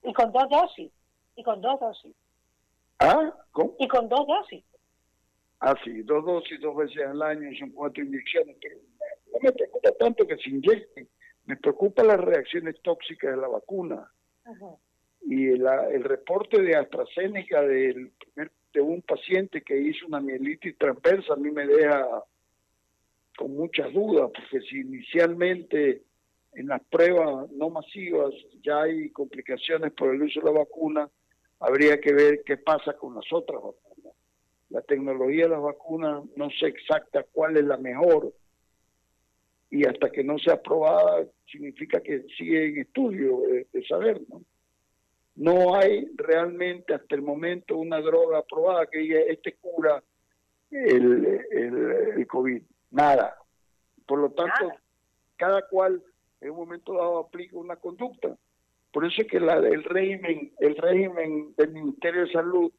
Y 0.03 0.13
con 0.13 0.33
dos 0.33 0.49
dosis, 0.49 0.91
y 1.37 1.43
con 1.43 1.61
dos 1.61 1.79
dosis. 1.79 2.15
¿Ah? 2.99 3.33
Y 3.79 3.87
con 3.87 4.09
dos 4.09 4.27
dosis. 4.27 4.65
Ah, 5.61 5.75
sí, 5.85 6.03
dos 6.03 6.25
dosis, 6.25 6.61
dos 6.61 6.77
veces 6.77 7.07
al 7.07 7.23
año, 7.23 7.49
son 7.59 7.71
cuatro 7.71 8.03
inyecciones, 8.03 8.57
pero 8.61 8.77
no 9.33 9.39
me 9.41 9.53
preocupa 9.53 9.93
tanto 9.93 10.27
que 10.27 10.37
se 10.37 10.51
inyecten. 10.51 11.09
Me 11.47 11.57
preocupa 11.57 12.03
las 12.03 12.21
reacciones 12.21 12.81
tóxicas 12.83 13.31
de 13.31 13.41
la 13.41 13.49
vacuna. 13.49 14.11
Y 15.23 15.49
el, 15.49 16.05
reporte 16.05 16.61
de 16.61 16.77
AstraZeneca 16.77 17.63
del 17.63 18.13
de 18.73 18.81
un 18.83 19.01
paciente 19.01 19.63
que 19.63 19.79
hizo 19.79 20.07
una 20.07 20.21
mielitis 20.21 20.77
transversa 20.77 21.33
a 21.33 21.37
mí 21.37 21.51
me 21.51 21.67
deja 21.67 22.07
con 23.37 23.55
muchas 23.55 23.93
dudas, 23.93 24.31
porque 24.35 24.67
si 24.67 24.81
inicialmente 24.81 26.03
en 26.55 26.69
las 26.69 26.83
pruebas 26.85 27.51
no 27.53 27.71
masivas 27.71 28.33
ya 28.63 28.83
hay 28.83 29.11
complicaciones 29.11 29.93
por 29.93 30.15
el 30.15 30.23
uso 30.23 30.41
de 30.41 30.47
la 30.47 30.59
vacuna, 30.59 31.09
habría 31.61 32.01
que 32.01 32.13
ver 32.13 32.43
qué 32.45 32.57
pasa 32.57 32.95
con 32.95 33.15
las 33.15 33.25
otras 33.33 33.63
vacunas. 33.63 34.15
La 34.71 34.83
tecnología 34.83 35.45
de 35.45 35.51
las 35.51 35.63
vacunas 35.63 36.25
no 36.35 36.51
sé 36.51 36.67
exacta 36.67 37.25
cuál 37.33 37.57
es 37.57 37.65
la 37.65 37.77
mejor, 37.77 38.33
y 39.71 39.85
hasta 39.85 40.11
que 40.11 40.23
no 40.23 40.39
sea 40.39 40.55
aprobada 40.55 41.27
significa 41.51 42.01
que 42.01 42.25
sigue 42.37 42.69
en 42.69 42.79
estudio 42.79 43.43
de, 43.73 43.87
saber, 43.87 44.21
¿no? 44.29 44.43
No 45.35 45.75
hay 45.75 46.09
realmente 46.17 46.95
hasta 46.95 47.15
el 47.15 47.23
momento 47.23 47.77
una 47.77 48.01
droga 48.01 48.39
aprobada 48.39 48.87
que 48.87 48.99
diga 49.01 49.21
este 49.21 49.55
cura 49.55 50.03
el, 50.71 51.41
el, 51.51 52.27
COVID, 52.27 52.63
nada. 52.97 53.37
Por 54.07 54.19
lo 54.19 54.31
tanto, 54.31 54.73
cada 55.37 55.63
cual 55.69 56.03
en 56.41 56.51
un 56.51 56.57
momento 56.57 56.95
dado 56.95 57.19
aplica 57.19 57.57
una 57.57 57.77
conducta. 57.77 58.37
Por 58.93 59.05
eso 59.05 59.23
es 59.23 59.29
que 59.29 59.39
la, 59.39 59.57
el 59.57 59.85
régimen, 59.85 60.53
el 60.59 60.77
régimen 60.77 61.55
del 61.57 61.73
Ministerio 61.73 62.23
de 62.23 62.33
Salud 62.33 62.73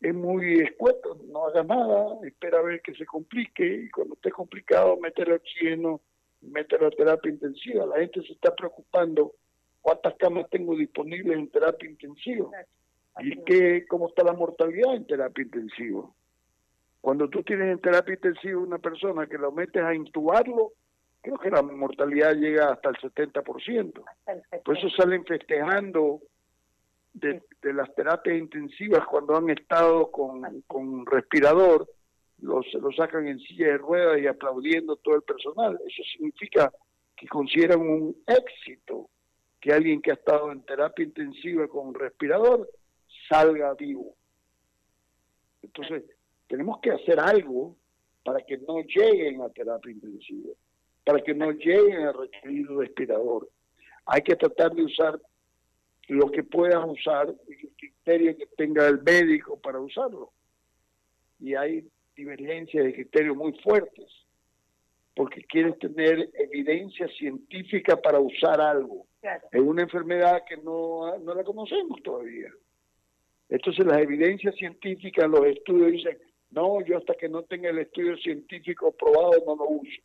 es 0.00 0.14
muy 0.14 0.60
escueto, 0.60 1.20
no 1.28 1.46
haga 1.46 1.62
nada, 1.62 2.18
espera 2.26 2.58
a 2.58 2.62
ver 2.62 2.82
que 2.82 2.92
se 2.94 3.06
complique 3.06 3.64
y 3.64 3.90
cuando 3.90 4.14
esté 4.14 4.32
complicado 4.32 4.96
mete 4.96 5.22
el 5.22 5.32
oxígeno, 5.32 6.00
mete 6.40 6.76
la 6.78 6.90
terapia 6.90 7.30
intensiva. 7.30 7.86
La 7.86 8.00
gente 8.00 8.20
se 8.22 8.32
está 8.32 8.52
preocupando 8.54 9.32
cuántas 9.80 10.14
camas 10.16 10.50
tengo 10.50 10.74
disponibles 10.74 11.38
en 11.38 11.48
terapia 11.50 11.88
intensiva 11.88 12.50
y 13.20 13.36
qué, 13.44 13.86
cómo 13.86 14.08
está 14.08 14.24
la 14.24 14.32
mortalidad 14.32 14.96
en 14.96 15.06
terapia 15.06 15.44
intensiva. 15.44 16.10
Cuando 17.02 17.28
tú 17.28 17.42
tienes 17.42 17.72
en 17.72 17.80
terapia 17.80 18.14
intensiva 18.14 18.60
una 18.60 18.78
persona 18.78 19.26
que 19.26 19.36
lo 19.36 19.50
metes 19.50 19.82
a 19.82 19.92
intubarlo, 19.92 20.72
creo 21.20 21.36
que 21.36 21.50
la 21.50 21.60
mortalidad 21.60 22.32
llega 22.36 22.70
hasta 22.70 22.90
el 22.90 22.96
70%. 22.96 24.04
Por 24.64 24.78
eso 24.78 24.88
salen 24.90 25.24
festejando 25.24 26.20
de, 27.12 27.42
las 27.62 27.92
terapias 27.96 28.38
intensivas 28.38 29.04
cuando 29.04 29.36
han 29.36 29.50
estado 29.50 30.12
con, 30.12 30.62
con 30.68 31.04
respirador, 31.04 31.88
los, 32.40 32.72
lo 32.74 32.92
sacan 32.92 33.26
en 33.26 33.40
silla 33.40 33.66
de 33.66 33.78
ruedas 33.78 34.20
y 34.20 34.28
aplaudiendo 34.28 34.94
todo 34.94 35.16
el 35.16 35.22
personal. 35.22 35.80
Eso 35.84 36.04
significa 36.12 36.72
que 37.16 37.26
consideran 37.26 37.80
un 37.80 38.16
éxito 38.28 39.10
que 39.60 39.72
alguien 39.72 40.00
que 40.00 40.12
ha 40.12 40.14
estado 40.14 40.52
en 40.52 40.62
terapia 40.62 41.04
intensiva 41.04 41.66
con 41.66 41.94
respirador 41.94 42.70
salga 43.28 43.74
vivo. 43.74 44.14
Entonces, 45.62 46.04
tenemos 46.52 46.80
que 46.80 46.90
hacer 46.90 47.18
algo 47.18 47.74
para 48.22 48.44
que 48.44 48.58
no 48.58 48.82
lleguen 48.82 49.40
a 49.40 49.48
terapia 49.48 49.90
intensiva, 49.90 50.50
para 51.02 51.18
que 51.22 51.32
no 51.32 51.50
lleguen 51.50 52.02
a 52.02 52.12
requerir 52.12 52.68
respirador. 52.68 53.48
Hay 54.04 54.20
que 54.20 54.36
tratar 54.36 54.70
de 54.72 54.82
usar 54.84 55.18
lo 56.08 56.30
que 56.30 56.42
puedas 56.42 56.84
usar 56.86 57.34
y 57.48 57.52
el 57.52 57.72
criterio 57.74 58.36
que 58.36 58.46
tenga 58.54 58.86
el 58.86 59.02
médico 59.02 59.58
para 59.62 59.80
usarlo. 59.80 60.30
Y 61.40 61.54
hay 61.54 61.88
divergencias 62.14 62.84
de 62.84 62.92
criterios 62.92 63.34
muy 63.34 63.58
fuertes, 63.60 64.12
porque 65.16 65.42
quieres 65.44 65.78
tener 65.78 66.28
evidencia 66.34 67.08
científica 67.16 67.96
para 67.96 68.20
usar 68.20 68.60
algo. 68.60 69.06
Es 69.50 69.60
una 69.62 69.84
enfermedad 69.84 70.42
que 70.46 70.58
no, 70.58 71.18
no 71.18 71.34
la 71.34 71.44
conocemos 71.44 72.02
todavía. 72.02 72.50
Entonces 73.48 73.86
las 73.86 74.02
evidencias 74.02 74.54
científicas, 74.56 75.30
los 75.30 75.46
estudios 75.46 75.92
dicen, 75.92 76.18
no, 76.52 76.80
yo 76.82 76.98
hasta 76.98 77.14
que 77.14 77.28
no 77.28 77.42
tenga 77.42 77.70
el 77.70 77.78
estudio 77.78 78.16
científico 78.18 78.92
probado 78.92 79.32
no 79.46 79.56
lo 79.56 79.68
uso. 79.70 80.02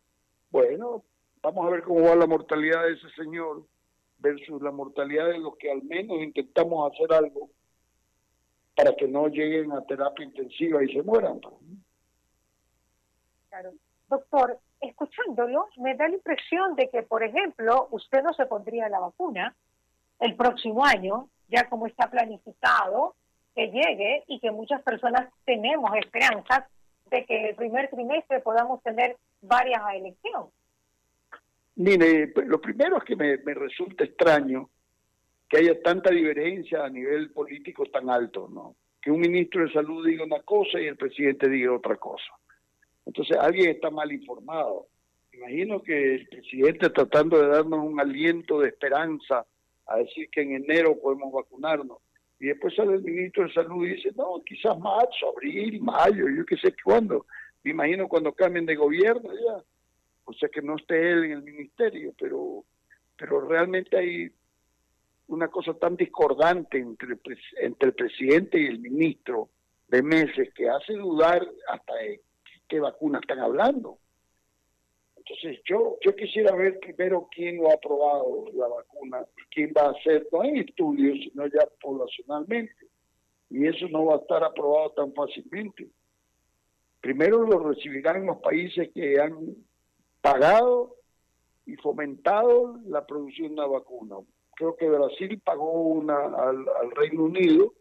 Bueno, 0.50 1.04
vamos 1.42 1.68
a 1.68 1.70
ver 1.70 1.84
cómo 1.84 2.04
va 2.04 2.16
la 2.16 2.26
mortalidad 2.26 2.84
de 2.84 2.94
ese 2.94 3.10
señor 3.16 3.64
versus 4.20 4.62
la 4.62 4.72
mortalidad 4.72 5.28
de 5.28 5.40
los 5.40 5.58
que 5.58 5.70
al 5.70 5.84
menos 5.84 6.22
intentamos 6.22 6.92
hacer 6.92 7.14
algo 7.14 7.50
para 8.76 8.96
que 8.96 9.08
no 9.08 9.28
lleguen 9.28 9.72
a 9.74 9.86
terapia 9.86 10.26
intensiva 10.26 10.84
y 10.84 10.94
se 10.94 11.04
mueran. 11.04 11.42
Claro. 13.50 13.74
Doctor, 14.10 14.60
escuchándolo, 14.80 15.68
me 15.78 15.96
da 15.96 16.08
la 16.08 16.16
impresión 16.16 16.76
de 16.76 16.90
que, 16.90 17.04
por 17.04 17.24
ejemplo, 17.24 17.88
usted 17.92 18.24
no 18.24 18.34
se 18.34 18.46
pondría 18.46 18.88
la 18.88 19.00
vacuna 19.00 19.56
el 20.20 20.36
próximo 20.36 20.86
año, 20.86 21.28
ya 21.50 21.68
como 21.70 21.88
está 21.88 22.10
planificado, 22.10 23.16
que 23.58 23.72
llegue 23.72 24.24
y 24.28 24.40
que 24.40 24.52
muchas 24.52 24.84
personas 24.84 25.30
tenemos 25.44 25.90
esperanzas 25.96 26.66
de 27.10 27.26
que 27.26 27.50
el 27.50 27.56
primer 27.56 27.90
trimestre 27.90 28.40
podamos 28.42 28.84
tener 28.84 29.18
varias 29.42 29.82
elecciones. 29.96 30.54
Mire, 31.76 32.32
lo 32.46 32.62
primero 32.62 32.98
es 32.98 33.04
que 33.04 33.16
me, 33.16 33.38
me 33.38 33.56
resulta 33.56 34.04
extraño 34.04 34.70
que 35.50 35.58
haya 35.58 35.82
tanta 35.82 36.12
divergencia 36.12 36.86
a 36.86 36.90
nivel 36.90 37.32
político 37.32 37.86
tan 37.86 38.12
alto, 38.12 38.48
¿no? 38.48 38.76
Que 39.02 39.10
un 39.10 39.22
ministro 39.22 39.64
de 39.64 39.74
salud 39.74 40.06
diga 40.06 40.24
una 40.24 40.42
cosa 40.44 40.80
y 40.80 40.86
el 40.86 40.98
presidente 40.98 41.50
diga 41.50 41.74
otra 41.74 41.96
cosa. 41.96 42.34
Entonces 43.08 43.38
alguien 43.38 43.72
está 43.72 43.90
mal 43.90 44.12
informado. 44.12 44.88
Imagino 45.34 45.82
que 45.82 46.16
el 46.16 46.28
presidente 46.28 46.92
tratando 46.92 47.42
de 47.42 47.48
darnos 47.48 47.80
un 47.80 48.00
aliento 48.00 48.60
de 48.60 48.70
esperanza 48.70 49.48
a 49.88 49.98
decir 49.98 50.30
que 50.30 50.42
en 50.42 50.56
enero 50.56 51.00
podemos 51.00 51.32
vacunarnos. 51.32 51.98
Y 52.40 52.48
después 52.48 52.76
sale 52.76 52.94
el 52.94 53.02
ministro 53.02 53.46
de 53.48 53.54
Salud 53.54 53.86
y 53.86 53.96
dice, 53.96 54.12
no, 54.16 54.42
quizás 54.46 54.78
marzo, 54.80 55.30
abril, 55.36 55.82
mayo, 55.82 56.30
yo 56.30 56.46
qué 56.46 56.58
sé 56.58 56.76
cuándo. 56.84 57.26
Me 57.64 57.72
imagino 57.72 58.08
cuando 58.08 58.34
cambien 58.34 58.66
de 58.66 58.76
gobierno 58.76 59.30
ya. 59.34 59.64
O 60.26 60.34
sea 60.34 60.50
que 60.50 60.62
no 60.62 60.76
esté 60.76 61.12
él 61.12 61.26
en 61.26 61.32
el 61.32 61.42
ministerio, 61.42 62.14
pero, 62.20 62.66
pero 63.18 63.42
realmente 63.42 63.98
hay 63.98 64.32
una 65.28 65.48
cosa 65.48 65.74
tan 65.74 65.96
discordante 65.96 66.78
entre, 66.78 67.18
entre 67.62 67.90
el 67.90 67.96
presidente 67.96 68.60
y 68.60 68.68
el 68.68 68.80
ministro 68.80 69.50
de 69.88 70.04
meses 70.04 70.54
que 70.54 70.70
hace 70.70 70.94
dudar 70.94 71.48
hasta 71.70 71.96
de 71.96 72.22
qué 72.68 72.80
vacuna 72.80 73.20
están 73.20 73.40
hablando. 73.40 74.00
Entonces 75.30 75.62
yo 75.66 75.98
yo 76.02 76.16
quisiera 76.16 76.56
ver 76.56 76.80
primero 76.80 77.28
quién 77.34 77.58
lo 77.58 77.70
ha 77.70 77.74
aprobado 77.74 78.46
la 78.54 78.68
vacuna 78.68 79.26
quién 79.52 79.74
va 79.76 79.88
a 79.88 79.92
hacer, 79.92 80.28
no 80.32 80.44
en 80.44 80.58
estudios, 80.58 81.18
sino 81.24 81.48
ya 81.48 81.68
poblacionalmente. 81.82 82.88
Y 83.50 83.66
eso 83.66 83.88
no 83.90 84.06
va 84.06 84.16
a 84.16 84.20
estar 84.20 84.44
aprobado 84.44 84.92
tan 84.92 85.14
fácilmente. 85.14 85.88
Primero 87.02 87.46
lo 87.46 87.60
recibirán 87.60 88.26
los 88.26 88.38
países 88.38 88.90
que 88.94 89.20
han 89.20 89.56
pagado 90.22 90.96
y 91.66 91.76
fomentado 91.78 92.80
la 92.86 93.06
producción 93.06 93.56
de 93.56 93.62
la 93.62 93.68
vacuna. 93.68 94.18
Creo 94.56 94.76
que 94.76 94.90
Brasil 94.90 95.42
pagó 95.44 95.72
una 95.72 96.26
al, 96.26 96.66
al 96.70 96.92
Reino 96.96 97.24
Unido 97.24 97.74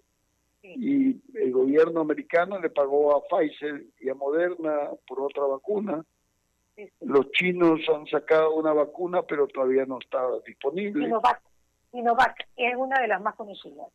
y 0.62 1.20
el 1.35 1.52
gobierno 1.52 2.00
americano 2.00 2.59
le 2.59 2.70
pagó 2.70 3.16
a 3.16 3.22
Pfizer 3.24 3.87
y 4.00 4.09
a 4.09 4.14
Moderna 4.14 4.90
por 5.06 5.20
otra 5.20 5.44
vacuna 5.44 6.04
los 7.01 7.31
chinos 7.33 7.81
han 7.95 8.07
sacado 8.07 8.55
una 8.55 8.73
vacuna, 8.73 9.23
pero 9.23 9.47
todavía 9.47 9.87
no 9.87 9.99
está 9.99 10.23
disponible. 10.47 11.07
Sinovac, 11.07 11.41
Sinovac 11.91 12.49
es 12.57 12.75
una 12.77 13.01
de 13.01 13.09
las 13.09 13.21
más 13.21 13.35
conocidas. 13.35 13.89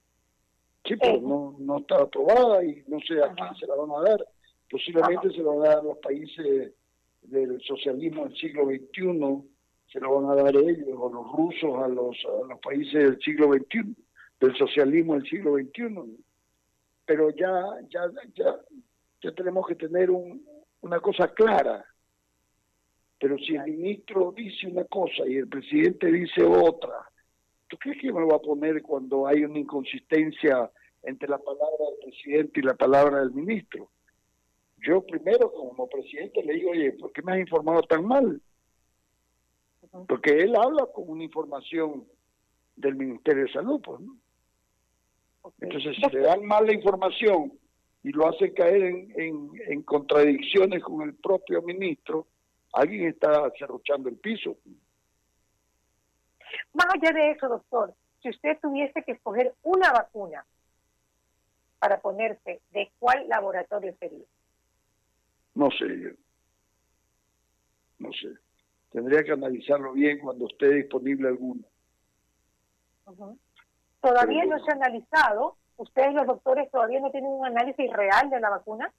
Sí, 0.85 0.95
pero 0.95 1.15
eh. 1.15 1.21
no, 1.21 1.55
no 1.59 1.77
está 1.77 2.01
aprobada 2.01 2.63
y 2.63 2.83
no 2.87 2.99
sé 3.01 3.21
a 3.23 3.33
quién 3.33 3.55
se 3.55 3.67
la 3.67 3.75
van 3.75 3.91
a 3.91 4.09
dar. 4.09 4.25
Posiblemente 4.69 5.29
se 5.31 5.43
la 5.43 5.49
van 5.51 5.59
a 5.59 5.69
dar 5.69 5.77
a 5.79 5.83
los 5.83 5.97
países 5.99 6.73
del 7.21 7.61
socialismo 7.61 8.23
del 8.23 8.35
siglo 8.35 8.65
XXI, 8.65 9.49
se 9.91 9.99
lo 9.99 10.21
van 10.21 10.31
a 10.31 10.41
dar 10.41 10.55
ellos, 10.55 10.97
o 10.97 11.11
los 11.13 11.31
rusos 11.33 11.83
a 11.83 11.87
los, 11.87 12.17
a 12.25 12.47
los 12.47 12.59
países 12.59 12.93
del 12.93 13.19
siglo 13.19 13.51
XXI, 13.53 13.95
del 14.39 14.55
socialismo 14.55 15.13
del 15.13 15.27
siglo 15.27 15.55
XXI. 15.55 16.17
Pero 17.05 17.29
ya, 17.31 17.63
ya, 17.89 18.09
ya, 18.33 18.55
ya 19.21 19.31
tenemos 19.33 19.67
que 19.67 19.75
tener 19.75 20.09
un, 20.09 20.43
una 20.81 20.99
cosa 20.99 21.27
clara 21.33 21.85
pero 23.21 23.37
si 23.37 23.55
el 23.55 23.77
ministro 23.77 24.33
dice 24.35 24.65
una 24.65 24.83
cosa 24.85 25.27
y 25.27 25.35
el 25.35 25.47
presidente 25.47 26.11
dice 26.11 26.43
otra, 26.43 27.07
¿tú 27.67 27.77
crees 27.77 28.01
que 28.01 28.11
me 28.11 28.25
va 28.25 28.37
a 28.37 28.39
poner 28.39 28.81
cuando 28.81 29.27
hay 29.27 29.43
una 29.43 29.59
inconsistencia 29.59 30.71
entre 31.03 31.29
la 31.29 31.37
palabra 31.37 31.85
del 31.91 32.09
presidente 32.09 32.59
y 32.59 32.63
la 32.63 32.73
palabra 32.73 33.19
del 33.19 33.31
ministro? 33.31 33.91
Yo 34.83 35.05
primero 35.05 35.51
como 35.51 35.87
presidente 35.87 36.43
le 36.43 36.53
digo, 36.53 36.71
oye, 36.71 36.93
¿por 36.93 37.13
qué 37.13 37.21
me 37.21 37.33
has 37.33 37.39
informado 37.41 37.83
tan 37.83 38.03
mal? 38.07 38.41
Porque 40.07 40.31
él 40.31 40.55
habla 40.55 40.87
con 40.87 41.07
una 41.07 41.23
información 41.23 42.03
del 42.75 42.95
Ministerio 42.95 43.43
de 43.43 43.51
Salud, 43.51 43.79
pues, 43.83 43.99
¿no? 43.99 44.17
Entonces, 45.59 45.95
si 45.95 46.09
le 46.09 46.21
dan 46.21 46.43
mal 46.43 46.65
la 46.65 46.73
información 46.73 47.53
y 48.01 48.09
lo 48.09 48.27
hace 48.27 48.51
caer 48.51 48.81
en, 48.81 49.51
en 49.67 49.83
contradicciones 49.83 50.81
con 50.81 51.03
el 51.03 51.13
propio 51.13 51.61
ministro, 51.61 52.25
alguien 52.73 53.07
está 53.07 53.49
cerruchando 53.57 54.09
el 54.09 54.17
piso. 54.17 54.55
Más 56.73 56.87
allá 56.93 57.11
de 57.13 57.31
eso, 57.31 57.47
doctor, 57.47 57.93
si 58.21 58.29
usted 58.29 58.57
tuviese 58.61 59.03
que 59.03 59.13
escoger 59.13 59.53
una 59.63 59.91
vacuna 59.91 60.45
para 61.79 61.99
ponerse, 61.99 62.61
¿de 62.71 62.91
cuál 62.99 63.27
laboratorio 63.27 63.95
sería? 63.99 64.25
No 65.55 65.69
sé 65.71 66.15
No 67.99 68.11
sé. 68.13 68.29
Tendría 68.91 69.23
que 69.23 69.31
analizarlo 69.31 69.93
bien 69.93 70.19
cuando 70.19 70.47
esté 70.47 70.69
disponible 70.69 71.29
alguna. 71.29 71.63
Todavía 74.01 74.45
no 74.45 74.63
se 74.63 74.71
ha 74.71 74.75
analizado. 74.75 75.55
¿Ustedes, 75.77 76.13
los 76.13 76.27
doctores, 76.27 76.69
todavía 76.69 76.99
no 76.99 77.09
tienen 77.09 77.31
un 77.31 77.45
análisis 77.45 77.91
real 77.91 78.29
de 78.29 78.39
la 78.39 78.49
vacuna? 78.49 78.91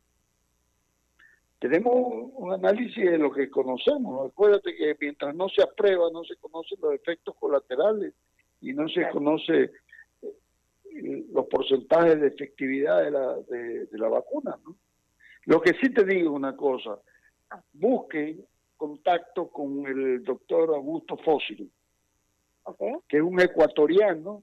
Tenemos 1.62 1.94
un 1.94 2.52
análisis 2.52 3.04
de 3.08 3.18
lo 3.18 3.30
que 3.30 3.48
conocemos. 3.48 4.28
Acuérdate 4.28 4.74
que 4.74 4.96
mientras 5.00 5.32
no 5.32 5.48
se 5.48 5.62
aprueba, 5.62 6.10
no 6.12 6.24
se 6.24 6.34
conocen 6.34 6.76
los 6.82 6.92
efectos 6.92 7.36
colaterales 7.36 8.14
y 8.60 8.72
no 8.72 8.88
se 8.88 9.08
conoce 9.10 9.70
eh, 10.22 11.24
los 11.32 11.46
porcentajes 11.46 12.20
de 12.20 12.26
efectividad 12.26 13.04
de 13.04 13.10
la, 13.12 13.36
de, 13.48 13.86
la 13.92 14.08
vacuna. 14.08 14.58
Lo 15.44 15.60
que 15.60 15.74
sí 15.80 15.94
te 15.94 16.04
digo 16.04 16.32
una 16.32 16.56
cosa, 16.56 16.98
busquen 17.74 18.44
contacto 18.76 19.46
con 19.46 19.86
el 19.86 20.24
doctor 20.24 20.74
Augusto 20.74 21.16
Fósil, 21.18 21.70
que 23.08 23.18
es 23.18 23.22
un 23.22 23.40
ecuatoriano 23.40 24.42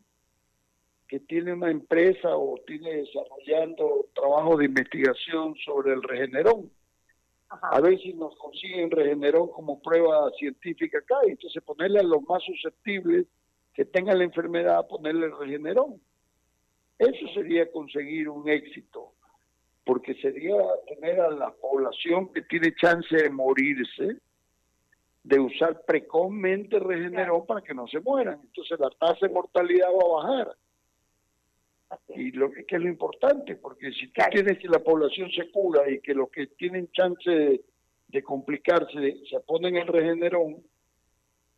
que 1.06 1.20
tiene 1.20 1.52
una 1.52 1.70
empresa 1.70 2.38
o 2.38 2.62
tiene 2.66 3.04
desarrollando 3.04 4.06
trabajo 4.16 4.56
de 4.56 4.66
investigación 4.66 5.56
sobre 5.66 5.92
el 5.92 6.02
regenerón 6.02 6.72
a 7.50 7.82
ver 7.82 8.00
si 8.00 8.14
nos 8.14 8.36
consiguen 8.38 8.92
Regenerón 8.92 9.50
como 9.50 9.82
prueba 9.82 10.30
científica 10.38 11.00
acá, 11.00 11.18
y 11.28 11.32
entonces 11.32 11.64
ponerle 11.64 12.00
a 12.00 12.04
los 12.04 12.22
más 12.24 12.44
susceptibles 12.44 13.26
que 13.74 13.86
tengan 13.86 14.20
la 14.20 14.26
enfermedad, 14.26 14.88
ponerle 14.88 15.30
Regenerón. 15.30 16.00
Eso 16.98 17.28
sería 17.34 17.72
conseguir 17.72 18.30
un 18.30 18.48
éxito, 18.50 19.14
porque 19.86 20.14
sería 20.16 20.56
tener 20.88 21.20
a 21.22 21.32
la 21.32 21.52
población 21.52 22.32
que 22.34 22.42
tiene 22.44 22.76
chance 22.76 23.16
de 23.16 23.30
morirse, 23.30 24.18
de 25.24 25.40
usar 25.40 25.82
precozmente 25.86 26.80
regeneró 26.80 27.46
para 27.46 27.62
que 27.62 27.74
no 27.74 27.88
se 27.88 28.00
mueran. 28.00 28.40
Entonces 28.44 28.80
la 28.80 28.90
tasa 28.92 29.28
de 29.28 29.34
mortalidad 29.34 29.88
va 29.88 30.06
a 30.06 30.24
bajar. 30.24 30.56
Y 32.16 32.32
lo 32.32 32.52
que, 32.52 32.66
es 32.68 32.82
lo 32.82 32.88
importante, 32.88 33.56
porque 33.56 33.92
si 33.92 34.08
tú 34.08 34.22
tienes 34.32 34.60
que 34.60 34.68
la 34.68 34.80
población 34.80 35.32
se 35.32 35.50
cura 35.52 35.90
y 35.90 36.00
que 36.00 36.14
los 36.14 36.30
que 36.30 36.48
tienen 36.48 36.92
chance 36.92 37.30
de, 38.08 38.24
complicarse 38.24 39.18
se 39.30 39.40
ponen 39.42 39.78
el 39.78 39.88
regenerón 39.88 40.58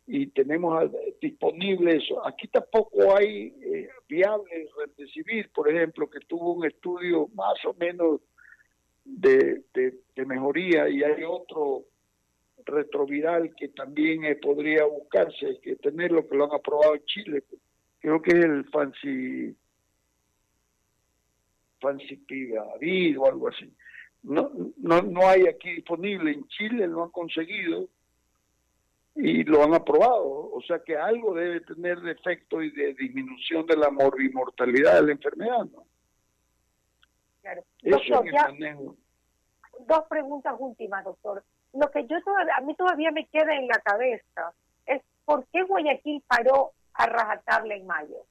y 0.06 0.26
tenemos 0.28 0.90
disponible 1.20 1.96
eso. 1.96 2.26
Aquí 2.26 2.48
tampoco 2.48 3.16
hay 3.16 3.54
eh, 3.62 3.88
viable 4.08 4.68
recibir, 4.98 5.50
por 5.50 5.70
ejemplo, 5.70 6.08
que 6.08 6.20
tuvo 6.20 6.52
un 6.54 6.66
estudio 6.66 7.28
más 7.34 7.54
o 7.64 7.74
menos 7.74 8.20
de, 9.04 9.62
de, 9.74 10.26
mejoría 10.26 10.88
y 10.88 11.02
hay 11.02 11.24
otro 11.24 11.84
retroviral 12.64 13.54
que 13.56 13.68
también 13.68 14.24
eh, 14.24 14.36
podría 14.36 14.84
buscarse, 14.84 15.58
que 15.62 15.76
tenerlo, 15.76 16.28
que 16.28 16.36
lo 16.36 16.44
han 16.44 16.54
aprobado 16.54 16.94
en 16.94 17.04
Chile. 17.04 17.44
Creo 18.00 18.20
que 18.22 18.38
es 18.38 18.44
el 18.44 18.64
fancy 18.70 19.56
Fancipivir 21.82 23.18
o 23.18 23.26
algo 23.26 23.48
así. 23.48 23.70
No, 24.22 24.50
no, 24.78 25.02
no 25.02 25.28
hay 25.28 25.46
aquí 25.46 25.74
disponible. 25.74 26.30
En 26.30 26.46
Chile 26.48 26.86
lo 26.86 27.02
han 27.02 27.10
conseguido 27.10 27.88
y 29.16 29.44
lo 29.44 29.62
han 29.62 29.74
aprobado. 29.74 30.50
O 30.52 30.62
sea 30.66 30.78
que 30.78 30.96
algo 30.96 31.34
debe 31.34 31.60
tener 31.60 32.00
de 32.00 32.12
efecto 32.12 32.62
y 32.62 32.70
de 32.70 32.94
disminución 32.94 33.66
de 33.66 33.76
la 33.76 33.90
mortalidad 33.90 34.94
de 34.94 35.06
la 35.06 35.12
enfermedad. 35.12 35.64
¿no? 35.72 35.84
Claro. 37.42 37.62
Eso 37.82 38.22
Dos 39.86 40.04
preguntas 40.08 40.54
últimas, 40.58 41.04
doctor. 41.04 41.42
Lo 41.72 41.90
que 41.90 42.06
yo 42.06 42.22
todavía, 42.22 42.54
a 42.56 42.60
mí 42.60 42.74
todavía 42.74 43.10
me 43.10 43.26
queda 43.26 43.56
en 43.56 43.66
la 43.66 43.80
cabeza 43.80 44.52
es 44.86 45.02
por 45.24 45.44
qué 45.46 45.62
Guayaquil 45.62 46.22
paró 46.28 46.72
a 46.94 47.06
rajatabla 47.06 47.74
en 47.74 47.86
mayo. 47.86 48.26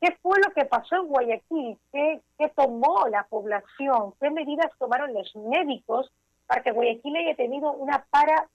¿Qué 0.00 0.16
fue 0.22 0.38
lo 0.46 0.52
que 0.54 0.64
pasó 0.64 0.96
en 0.96 1.08
Guayaquil? 1.08 1.78
¿Qué, 1.90 2.20
¿Qué, 2.38 2.48
tomó 2.50 3.08
la 3.08 3.24
población? 3.24 4.14
¿Qué 4.20 4.30
medidas 4.30 4.70
tomaron 4.78 5.12
los 5.12 5.34
médicos 5.34 6.12
para 6.46 6.62
que 6.62 6.70
Guayaquil 6.70 7.16
haya 7.16 7.34
tenido 7.34 7.72
una 7.72 8.04
para 8.10 8.48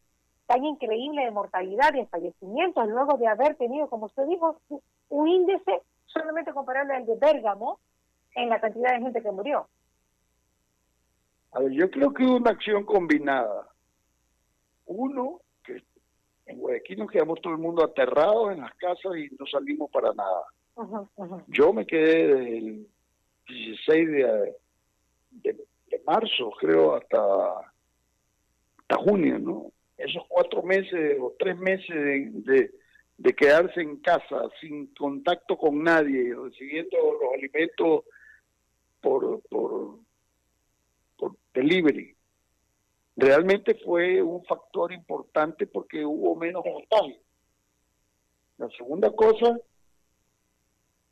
tan 0.45 0.63
increíble 0.63 1.25
de 1.25 1.31
mortalidad 1.31 1.93
y 1.93 1.99
de 1.99 2.07
fallecimientos 2.07 2.87
luego 2.87 3.17
de 3.17 3.27
haber 3.27 3.55
tenido, 3.55 3.89
como 3.89 4.05
usted 4.05 4.25
dijo, 4.27 4.57
un 5.09 5.27
índice 5.27 5.81
solamente 6.05 6.53
comparable 6.53 6.93
al 6.93 7.05
de 7.05 7.15
Bérgamo 7.15 7.79
en 8.35 8.49
la 8.49 8.59
cantidad 8.61 8.91
de 8.91 9.01
gente 9.01 9.21
que 9.21 9.31
murió? 9.31 9.67
A 11.51 11.59
ver, 11.59 11.71
yo 11.71 11.89
creo 11.91 12.13
que 12.13 12.25
hubo 12.25 12.37
una 12.37 12.51
acción 12.51 12.85
combinada. 12.85 13.67
Uno, 14.85 15.41
que 15.63 15.83
en 16.45 16.57
Guayaquil 16.57 16.99
nos 16.99 17.11
quedamos 17.11 17.41
todo 17.41 17.53
el 17.53 17.59
mundo 17.59 17.83
aterrados 17.83 18.53
en 18.53 18.61
las 18.61 18.73
casas 18.75 19.17
y 19.17 19.29
no 19.37 19.45
salimos 19.45 19.91
para 19.91 20.13
nada 20.13 20.43
yo 21.47 21.73
me 21.73 21.85
quedé 21.85 22.35
del 22.35 22.87
16 23.47 24.11
de, 24.11 24.55
de, 25.31 26.01
marzo, 26.05 26.51
creo, 26.59 26.95
hasta, 26.95 27.21
hasta 28.79 28.97
junio, 28.97 29.39
¿no? 29.39 29.71
Esos 29.97 30.23
cuatro 30.27 30.63
meses 30.63 31.17
o 31.21 31.33
tres 31.37 31.57
meses 31.57 31.95
de, 32.45 32.71
de, 33.17 33.33
quedarse 33.33 33.81
en 33.81 33.97
casa 33.97 34.49
sin 34.59 34.87
contacto 34.87 35.57
con 35.57 35.83
nadie, 35.83 36.35
recibiendo 36.35 36.97
los 37.21 37.33
alimentos 37.35 38.03
por, 38.99 39.41
por, 39.49 39.99
por 41.17 41.35
delivery. 41.53 42.15
Realmente 43.15 43.75
fue 43.85 44.21
un 44.21 44.43
factor 44.45 44.91
importante 44.91 45.67
porque 45.67 46.03
hubo 46.03 46.35
menos 46.35 46.63
contagio. 46.63 47.17
La 48.57 48.69
segunda 48.69 49.11
cosa 49.11 49.57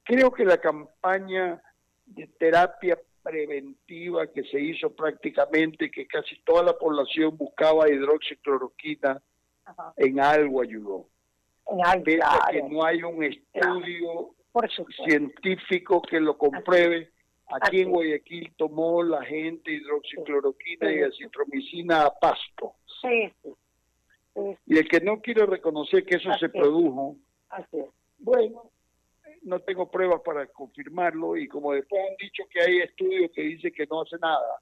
Creo 0.03 0.31
que 0.31 0.45
la 0.45 0.57
campaña 0.57 1.61
de 2.05 2.27
terapia 2.27 2.97
preventiva 3.23 4.27
que 4.27 4.43
se 4.43 4.59
hizo 4.59 4.89
prácticamente, 4.91 5.91
que 5.91 6.07
casi 6.07 6.39
toda 6.43 6.63
la 6.63 6.73
población 6.73 7.37
buscaba 7.37 7.89
hidroxicloroquina, 7.89 9.21
en 9.97 10.19
algo 10.19 10.61
ayudó. 10.61 11.07
En 11.67 11.85
algo, 11.85 12.03
que 12.03 12.63
no 12.63 12.83
hay 12.83 13.03
un 13.03 13.23
estudio 13.23 14.35
científico 15.05 16.01
que 16.01 16.19
lo 16.19 16.37
compruebe. 16.37 17.11
Aquí 17.61 17.81
en 17.81 17.91
Guayaquil 17.91 18.53
tomó 18.57 19.03
la 19.03 19.23
gente 19.23 19.71
hidroxicloroquina 19.71 20.91
y 20.91 21.01
acitromicina 21.01 22.03
a 22.03 22.11
pasto. 22.11 22.75
Sí, 23.01 23.31
Y 24.65 24.77
el 24.77 24.87
que 24.87 25.01
no 25.01 25.21
quiere 25.21 25.45
reconocer 25.45 26.05
que 26.05 26.15
eso 26.15 26.29
se 26.39 26.49
produjo, 26.49 27.17
bueno, 28.19 28.70
no 29.43 29.59
tengo 29.59 29.89
pruebas 29.89 30.21
para 30.21 30.45
confirmarlo 30.47 31.37
y 31.37 31.47
como 31.47 31.73
después 31.73 32.01
han 32.09 32.15
dicho 32.17 32.43
que 32.49 32.61
hay 32.61 32.79
estudios 32.79 33.31
que 33.33 33.41
dicen 33.41 33.73
que 33.73 33.87
no 33.87 34.01
hace 34.01 34.17
nada. 34.17 34.61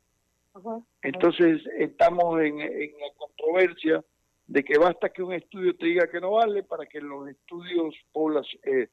Entonces 1.01 1.61
estamos 1.77 2.41
en, 2.41 2.57
la 2.57 3.13
controversia 3.17 4.03
de 4.47 4.63
que 4.63 4.77
basta 4.77 5.09
que 5.09 5.21
un 5.21 5.33
estudio 5.33 5.75
te 5.75 5.85
diga 5.85 6.07
que 6.07 6.19
no 6.19 6.31
vale 6.31 6.63
para 6.63 6.85
que 6.85 6.99
los 6.99 7.29
estudios 7.29 7.93
eh, 8.63 8.87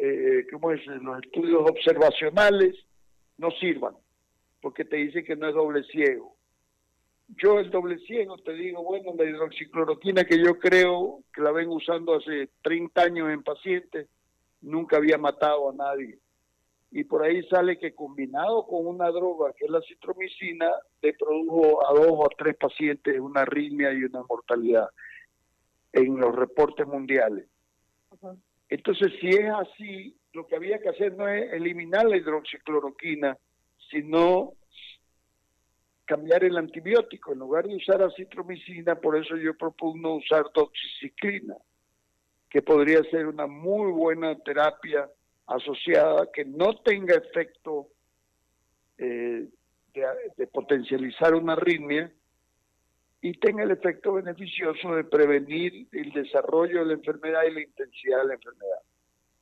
eh, 0.00 0.46
¿cómo 0.52 0.72
es? 0.72 0.84
los 0.86 1.22
estudios 1.22 1.70
observacionales 1.70 2.74
no 3.38 3.50
sirvan 3.52 3.94
porque 4.64 4.86
te 4.86 4.96
dice 4.96 5.22
que 5.22 5.36
no 5.36 5.46
es 5.46 5.54
doble 5.54 5.84
ciego. 5.84 6.34
Yo 7.36 7.60
el 7.60 7.70
doble 7.70 7.98
ciego 7.98 8.38
te 8.38 8.54
digo, 8.54 8.82
bueno, 8.82 9.12
la 9.14 9.24
hidroxicloroquina 9.24 10.24
que 10.24 10.42
yo 10.42 10.58
creo 10.58 11.22
que 11.34 11.42
la 11.42 11.52
ven 11.52 11.68
usando 11.68 12.14
hace 12.14 12.48
30 12.62 13.02
años 13.02 13.30
en 13.30 13.42
pacientes, 13.42 14.08
nunca 14.64 14.96
había 14.96 15.18
matado 15.18 15.70
a 15.70 15.74
nadie. 15.74 16.18
Y 16.90 17.04
por 17.04 17.24
ahí 17.24 17.42
sale 17.48 17.78
que 17.78 17.94
combinado 17.94 18.66
con 18.66 18.86
una 18.86 19.10
droga 19.10 19.52
que 19.52 19.64
es 19.64 19.70
la 19.70 19.82
citromicina, 19.82 20.70
le 21.02 21.12
produjo 21.14 21.86
a 21.86 21.92
dos 21.92 22.12
o 22.12 22.28
tres 22.36 22.56
pacientes 22.56 23.18
una 23.18 23.42
arritmia 23.42 23.92
y 23.92 24.04
una 24.04 24.22
mortalidad 24.22 24.88
en 25.92 26.16
los 26.16 26.34
reportes 26.34 26.86
mundiales. 26.86 27.46
Entonces, 28.68 29.12
si 29.20 29.28
es 29.28 29.50
así, 29.50 30.16
lo 30.32 30.46
que 30.46 30.56
había 30.56 30.80
que 30.80 30.88
hacer 30.88 31.16
no 31.16 31.28
es 31.28 31.52
eliminar 31.52 32.06
la 32.06 32.16
hidroxicloroquina, 32.16 33.36
sino 33.90 34.52
cambiar 36.04 36.44
el 36.44 36.56
antibiótico. 36.56 37.32
En 37.32 37.40
lugar 37.40 37.66
de 37.66 37.76
usar 37.76 38.02
acitromicina, 38.02 38.94
por 38.94 39.16
eso 39.16 39.36
yo 39.36 39.56
propongo 39.56 40.16
usar 40.16 40.44
doxiciclina 40.54 41.56
que 42.54 42.62
podría 42.62 43.02
ser 43.10 43.26
una 43.26 43.48
muy 43.48 43.90
buena 43.90 44.38
terapia 44.38 45.10
asociada 45.44 46.30
que 46.32 46.44
no 46.44 46.76
tenga 46.82 47.16
efecto 47.16 47.88
eh, 48.96 49.48
de, 49.92 50.46
potencializar 50.46 51.34
una 51.34 51.54
arritmia 51.54 52.12
y 53.20 53.32
tenga 53.38 53.64
el 53.64 53.72
efecto 53.72 54.12
beneficioso 54.12 54.94
de 54.94 55.02
prevenir 55.02 55.88
el 55.90 56.12
desarrollo 56.12 56.78
de 56.78 56.86
la 56.86 56.92
enfermedad 56.92 57.42
y 57.42 57.54
la 57.54 57.62
intensidad 57.62 58.18
de 58.18 58.26
la 58.28 58.34
enfermedad. 58.34 58.78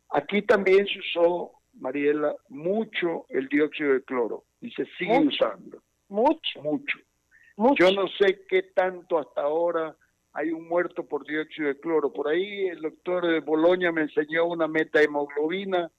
Aquí 0.09 0.41
también 0.41 0.87
se 0.87 0.99
usó, 1.01 1.53
Mariela, 1.75 2.35
mucho 2.49 3.27
el 3.29 3.47
dióxido 3.49 3.93
de 3.93 4.05
cloro 4.05 4.45
y 4.63 4.71
se 4.71 4.87
sigue 4.97 5.19
usando. 5.19 5.83
Mucho. 6.09 6.63
Mucho. 6.63 6.99
Yo 7.79 7.93
no 7.93 8.09
sé 8.09 8.47
qué 8.49 8.63
tanto 8.75 9.19
hasta 9.19 9.43
ahora 9.43 9.95
hay 10.35 10.51
un 10.51 10.67
muerto 10.69 11.05
por 11.05 11.27
dióxido 11.27 11.69
de 11.69 11.79
cloro. 11.79 12.13
Por 12.13 12.29
ahí 12.29 12.67
el 12.69 12.81
doctor 12.81 13.27
de 13.27 13.41
Boloña 13.41 13.93
me 13.93 14.03
enseñó 14.03 14.47
una 14.47 14.67
metahemoglobina 14.67 15.91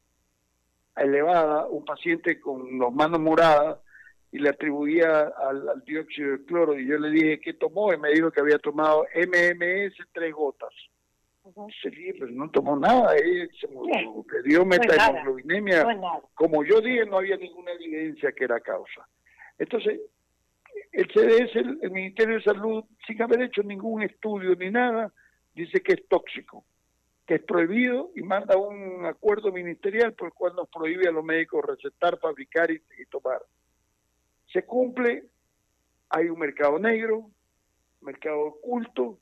elevada, 0.95 1.67
un 1.67 1.85
paciente 1.85 2.39
con 2.39 2.79
las 2.79 2.91
manos 2.91 3.19
moradas, 3.19 3.79
y 4.31 4.39
le 4.39 4.49
atribuía 4.49 5.31
al, 5.37 5.83
dióxido 5.85 6.31
de 6.31 6.45
cloro. 6.45 6.79
Y 6.79 6.87
yo 6.87 6.97
le 6.97 7.11
dije, 7.11 7.39
¿qué 7.39 7.53
tomó? 7.53 7.93
Y 7.93 7.97
me 7.97 8.09
dijo 8.09 8.31
que 8.31 8.41
había 8.41 8.57
tomado 8.57 9.05
MMS 9.15 9.95
tres 10.11 10.33
gotas. 10.33 10.73
Uh 11.43 11.67
pero 12.13 12.31
no 12.31 12.49
tomó 12.49 12.77
nada, 12.77 13.17
él 13.17 13.51
se 13.59 13.67
murió, 13.67 14.25
le 14.31 14.43
dio 14.43 14.65
metahemoglobinemia. 14.65 15.85
Como 16.33 16.63
yo 16.63 16.79
dije, 16.79 17.05
no 17.05 17.17
había 17.17 17.35
ninguna 17.35 17.73
evidencia 17.73 18.31
que 18.31 18.45
era 18.45 18.61
causa. 18.61 19.05
Entonces, 19.59 19.99
el 20.93 21.07
CDS, 21.07 21.55
el, 21.55 21.91
Ministerio 21.91 22.35
de 22.35 22.43
Salud, 22.43 22.85
sin 23.05 23.21
haber 23.21 23.41
hecho 23.41 23.63
ningún 23.63 24.03
estudio 24.03 24.55
ni 24.55 24.69
nada, 24.69 25.11
dice 25.53 25.81
que 25.81 25.93
es 25.93 26.07
tóxico, 26.07 26.63
que 27.25 27.35
es 27.35 27.43
prohibido 27.43 28.11
y 28.15 28.21
manda 28.21 28.57
un 28.57 29.05
acuerdo 29.05 29.51
ministerial 29.51 30.13
por 30.13 30.27
el 30.27 30.33
cual 30.33 30.55
nos 30.55 30.69
prohíbe 30.69 31.07
a 31.07 31.11
los 31.11 31.23
médicos 31.23 31.65
recetar, 31.65 32.19
fabricar 32.19 32.69
y, 32.71 32.79
tomar. 33.09 33.41
Se 34.51 34.63
cumple, 34.65 35.23
hay 36.09 36.29
un 36.29 36.39
mercado 36.39 36.77
negro, 36.77 37.29
mercado 38.01 38.39
oculto, 38.39 39.17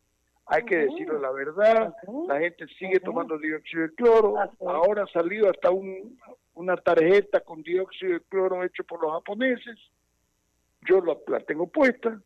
hay 0.46 0.64
que 0.66 0.76
decirlo 0.76 1.20
la 1.20 1.32
verdad, 1.32 1.96
la 2.28 2.40
gente 2.40 2.66
sigue 2.78 3.00
tomando 3.00 3.38
dióxido 3.38 3.84
de 3.84 3.96
cloro, 3.96 4.36
ahora 4.60 5.04
ha 5.04 5.08
salido 5.08 5.50
hasta 5.50 5.72
un 5.72 6.18
una 6.54 6.78
tarjeta 6.78 7.42
con 7.42 7.64
dióxido 7.64 8.14
de 8.14 8.22
cloro 8.22 8.64
hecho 8.64 8.84
por 8.84 9.02
los 9.02 9.12
japoneses. 9.14 9.78
Yo 10.88 11.02
la, 11.02 11.40
tengo 11.42 11.68
puesta 11.68 12.20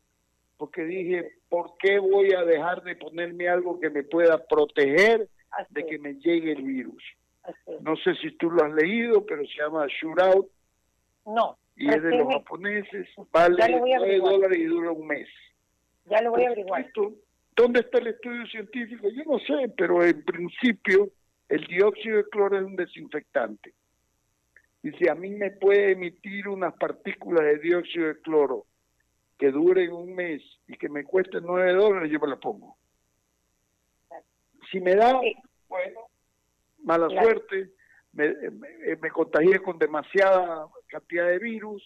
porque 0.56 0.84
dije, 0.84 1.32
¿por 1.48 1.76
qué 1.78 1.98
voy 1.98 2.32
a 2.32 2.42
dejar 2.44 2.82
de 2.82 2.96
ponerme 2.96 3.48
algo 3.48 3.78
que 3.78 3.90
me 3.90 4.02
pueda 4.02 4.42
proteger 4.46 5.28
de 5.70 5.86
que 5.86 5.98
me 5.98 6.14
llegue 6.14 6.52
el 6.52 6.62
virus? 6.62 7.02
No 7.80 7.96
sé 7.96 8.14
si 8.16 8.32
tú 8.32 8.50
lo 8.50 8.64
has 8.64 8.72
leído, 8.72 9.24
pero 9.24 9.42
se 9.46 9.62
llama 9.62 9.86
Shootout. 9.86 10.48
No. 11.26 11.58
Y 11.76 11.88
es 11.88 12.02
de 12.02 12.16
los 12.16 12.32
japoneses, 12.32 13.06
vale 13.30 13.78
9 13.78 14.18
dólares 14.18 14.58
y 14.58 14.64
dura 14.64 14.92
un 14.92 15.06
mes. 15.06 15.28
Ya 16.06 16.22
lo 16.22 16.30
voy 16.30 16.44
a 16.44 16.46
averiguar. 16.46 16.90
¿Dónde 17.54 17.80
está 17.80 17.98
el 17.98 18.08
estudio 18.08 18.46
científico? 18.46 19.08
Yo 19.08 19.24
no 19.24 19.38
sé, 19.40 19.72
pero 19.76 20.02
en 20.02 20.22
principio 20.24 21.10
el 21.48 21.66
dióxido 21.66 22.18
de 22.18 22.28
cloro 22.28 22.58
es 22.58 22.64
un 22.64 22.76
desinfectante. 22.76 23.72
Y 24.86 24.92
si 24.92 25.08
a 25.08 25.16
mí 25.16 25.30
me 25.30 25.50
puede 25.50 25.90
emitir 25.90 26.46
unas 26.46 26.72
partículas 26.74 27.44
de 27.44 27.58
dióxido 27.58 28.06
de 28.06 28.20
cloro 28.20 28.66
que 29.36 29.50
duren 29.50 29.92
un 29.92 30.14
mes 30.14 30.40
y 30.68 30.76
que 30.76 30.88
me 30.88 31.02
cuesten 31.02 31.42
9 31.44 31.72
dólares, 31.72 32.08
yo 32.08 32.20
me 32.20 32.28
las 32.28 32.38
pongo. 32.38 32.76
Si 34.70 34.78
me 34.78 34.94
da, 34.94 35.20
bueno, 35.66 36.00
mala 36.84 37.08
suerte, 37.08 37.72
me, 38.12 38.32
me, 39.02 39.10
contagié 39.10 39.58
con 39.58 39.76
demasiada 39.76 40.68
cantidad 40.86 41.26
de 41.30 41.40
virus, 41.40 41.82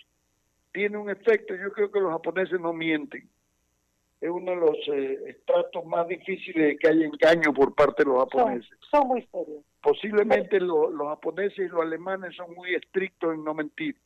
tiene 0.71 0.99
un 0.99 1.09
efecto, 1.09 1.55
yo 1.55 1.73
creo 1.73 1.91
que 1.91 2.01
los 2.01 2.13
japoneses 2.13 2.61
no 2.61 2.75
mienten. 2.75 3.31
Es 4.21 4.29
uno 4.29 4.51
de 4.51 4.57
los 4.57 4.77
eh, 4.89 5.19
estratos 5.29 5.85
más 5.87 6.07
difíciles 6.07 6.69
de 6.69 6.77
que 6.77 6.89
haya 6.89 7.07
engaño 7.07 7.55
por 7.55 7.75
parte 7.75 8.05
de 8.05 8.11
los 8.11 8.19
japoneses. 8.21 8.71
Son, 8.91 9.09
muy 9.09 9.23
serios. 9.33 9.65
Posiblemente 9.83 10.61
los 10.61 10.93
japoneses 11.09 11.59
y 11.59 11.69
los 11.69 11.81
alemanes 11.81 12.37
son 12.37 12.55
muy 12.55 12.75
estrictos 12.75 13.35
en 13.35 13.43
no 13.45 13.55
mentir. 13.55 13.97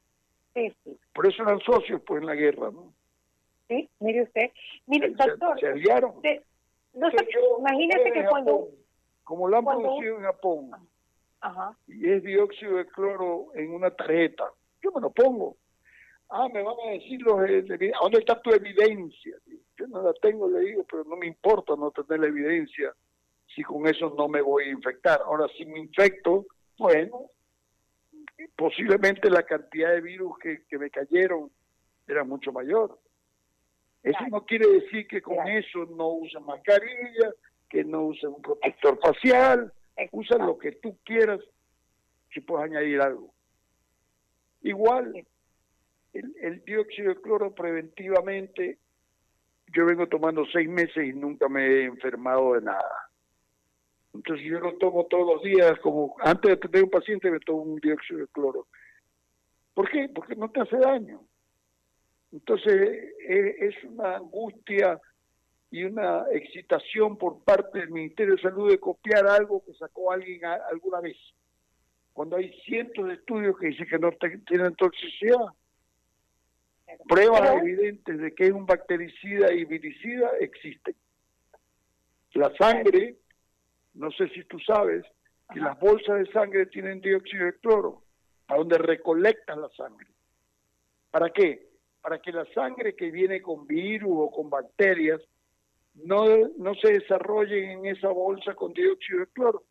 Sí, 0.54 0.72
sí. 0.84 0.96
Por 1.12 1.26
eso 1.26 1.42
eran 1.42 1.58
socios 1.60 2.00
pues 2.06 2.20
en 2.20 2.26
la 2.26 2.34
guerra, 2.36 2.70
¿no? 2.70 2.92
Sí, 3.66 3.88
mire 3.98 4.22
usted. 4.22 4.52
Mire, 4.86 5.10
doctor. 5.10 5.58
Se, 5.58 5.66
aliaron. 5.66 6.14
no 6.94 7.10
sé, 7.10 7.28
imagínese 7.58 8.12
que 8.12 8.24
cuando... 8.26 8.68
como 9.24 9.48
lo 9.48 9.58
han 9.58 9.64
producido 9.64 10.18
en 10.18 10.22
Japón, 10.22 10.70
y 11.86 12.10
es 12.10 12.22
dióxido 12.22 12.76
de 12.76 12.86
cloro 12.86 13.48
en 13.54 13.72
una 13.72 13.90
tarjeta, 13.90 14.44
yo 14.82 14.92
me 14.92 15.00
lo 15.00 15.10
pongo. 15.10 15.56
Ah, 16.30 16.48
me 16.52 16.62
van 16.62 16.74
a 16.86 16.90
decir 16.92 17.20
los... 17.22 17.36
¿Dónde 17.36 18.18
está 18.18 18.40
tu 18.40 18.50
evidencia? 18.50 19.36
Yo 19.76 19.86
no 19.88 20.02
la 20.02 20.12
tengo, 20.14 20.48
le 20.48 20.60
digo, 20.60 20.84
pero 20.90 21.04
no 21.04 21.16
me 21.16 21.26
importa 21.26 21.74
no 21.76 21.90
tener 21.90 22.20
la 22.20 22.26
evidencia 22.28 22.94
si 23.54 23.62
con 23.62 23.86
eso 23.86 24.14
no 24.16 24.28
me 24.28 24.40
voy 24.40 24.64
a 24.64 24.70
infectar. 24.70 25.20
Ahora, 25.22 25.46
si 25.56 25.64
me 25.66 25.78
infecto, 25.78 26.46
bueno, 26.78 27.30
posiblemente 28.56 29.30
la 29.30 29.42
cantidad 29.44 29.90
de 29.92 30.00
virus 30.00 30.38
que, 30.38 30.64
que 30.68 30.78
me 30.78 30.90
cayeron 30.90 31.50
era 32.06 32.24
mucho 32.24 32.52
mayor. 32.52 32.98
Eso 34.02 34.26
no 34.30 34.44
quiere 34.44 34.68
decir 34.68 35.06
que 35.06 35.22
con 35.22 35.46
eso 35.48 35.86
no 35.96 36.08
usen 36.08 36.44
mascarilla, 36.44 37.32
que 37.70 37.84
no 37.84 38.06
usen 38.06 38.30
un 38.30 38.42
protector 38.42 38.98
facial, 39.00 39.72
usa 40.12 40.36
lo 40.38 40.58
que 40.58 40.72
tú 40.72 40.98
quieras 41.04 41.40
si 42.32 42.40
puedes 42.40 42.70
añadir 42.70 43.00
algo. 43.00 43.32
Igual, 44.62 45.26
el, 46.14 46.34
el 46.40 46.64
dióxido 46.64 47.10
de 47.10 47.20
cloro 47.20 47.54
preventivamente, 47.54 48.78
yo 49.74 49.86
vengo 49.86 50.06
tomando 50.06 50.44
seis 50.52 50.68
meses 50.68 51.04
y 51.04 51.12
nunca 51.12 51.48
me 51.48 51.66
he 51.66 51.84
enfermado 51.84 52.54
de 52.54 52.62
nada. 52.62 53.10
Entonces 54.14 54.46
yo 54.46 54.60
lo 54.60 54.74
tomo 54.78 55.06
todos 55.06 55.34
los 55.34 55.42
días, 55.42 55.78
como 55.80 56.14
antes 56.20 56.52
de 56.52 56.56
tener 56.56 56.84
un 56.84 56.90
paciente 56.90 57.30
me 57.30 57.40
tomo 57.40 57.62
un 57.62 57.80
dióxido 57.80 58.20
de 58.20 58.28
cloro. 58.28 58.68
¿Por 59.74 59.90
qué? 59.90 60.08
Porque 60.14 60.36
no 60.36 60.50
te 60.50 60.60
hace 60.60 60.76
daño. 60.76 61.20
Entonces 62.32 63.12
e, 63.28 63.56
es 63.60 63.84
una 63.84 64.16
angustia 64.16 65.00
y 65.70 65.82
una 65.82 66.24
excitación 66.30 67.16
por 67.18 67.42
parte 67.42 67.80
del 67.80 67.90
Ministerio 67.90 68.36
de 68.36 68.42
Salud 68.42 68.70
de 68.70 68.78
copiar 68.78 69.26
algo 69.26 69.64
que 69.64 69.74
sacó 69.74 70.12
alguien 70.12 70.44
alguna 70.44 71.00
vez. 71.00 71.16
Cuando 72.12 72.36
hay 72.36 72.52
cientos 72.60 73.08
de 73.08 73.14
estudios 73.14 73.58
que 73.58 73.68
dicen 73.68 73.88
que 73.88 73.98
no 73.98 74.12
tienen 74.46 74.74
toxicidad. 74.76 75.46
Pruebas 77.08 77.62
evidentes 77.62 78.18
de 78.18 78.34
que 78.34 78.44
es 78.46 78.52
un 78.52 78.66
bactericida 78.66 79.52
y 79.52 79.64
viricida 79.64 80.30
existen. 80.40 80.94
La 82.34 82.52
sangre, 82.56 83.16
no 83.94 84.10
sé 84.10 84.28
si 84.30 84.44
tú 84.44 84.58
sabes, 84.60 85.04
que 85.52 85.60
las 85.60 85.78
bolsas 85.78 86.18
de 86.18 86.32
sangre 86.32 86.66
tienen 86.66 87.00
dióxido 87.00 87.46
de 87.46 87.54
cloro, 87.58 88.02
a 88.48 88.56
donde 88.56 88.78
recolectan 88.78 89.60
la 89.60 89.68
sangre. 89.70 90.08
¿Para 91.10 91.30
qué? 91.30 91.68
Para 92.00 92.18
que 92.18 92.32
la 92.32 92.44
sangre 92.54 92.96
que 92.96 93.10
viene 93.10 93.40
con 93.40 93.66
virus 93.66 94.12
o 94.12 94.30
con 94.30 94.50
bacterias 94.50 95.20
no, 95.94 96.24
no 96.58 96.74
se 96.74 96.92
desarrollen 96.92 97.70
en 97.70 97.86
esa 97.86 98.08
bolsa 98.08 98.54
con 98.54 98.72
dióxido 98.72 99.20
de 99.20 99.26
cloro. 99.28 99.62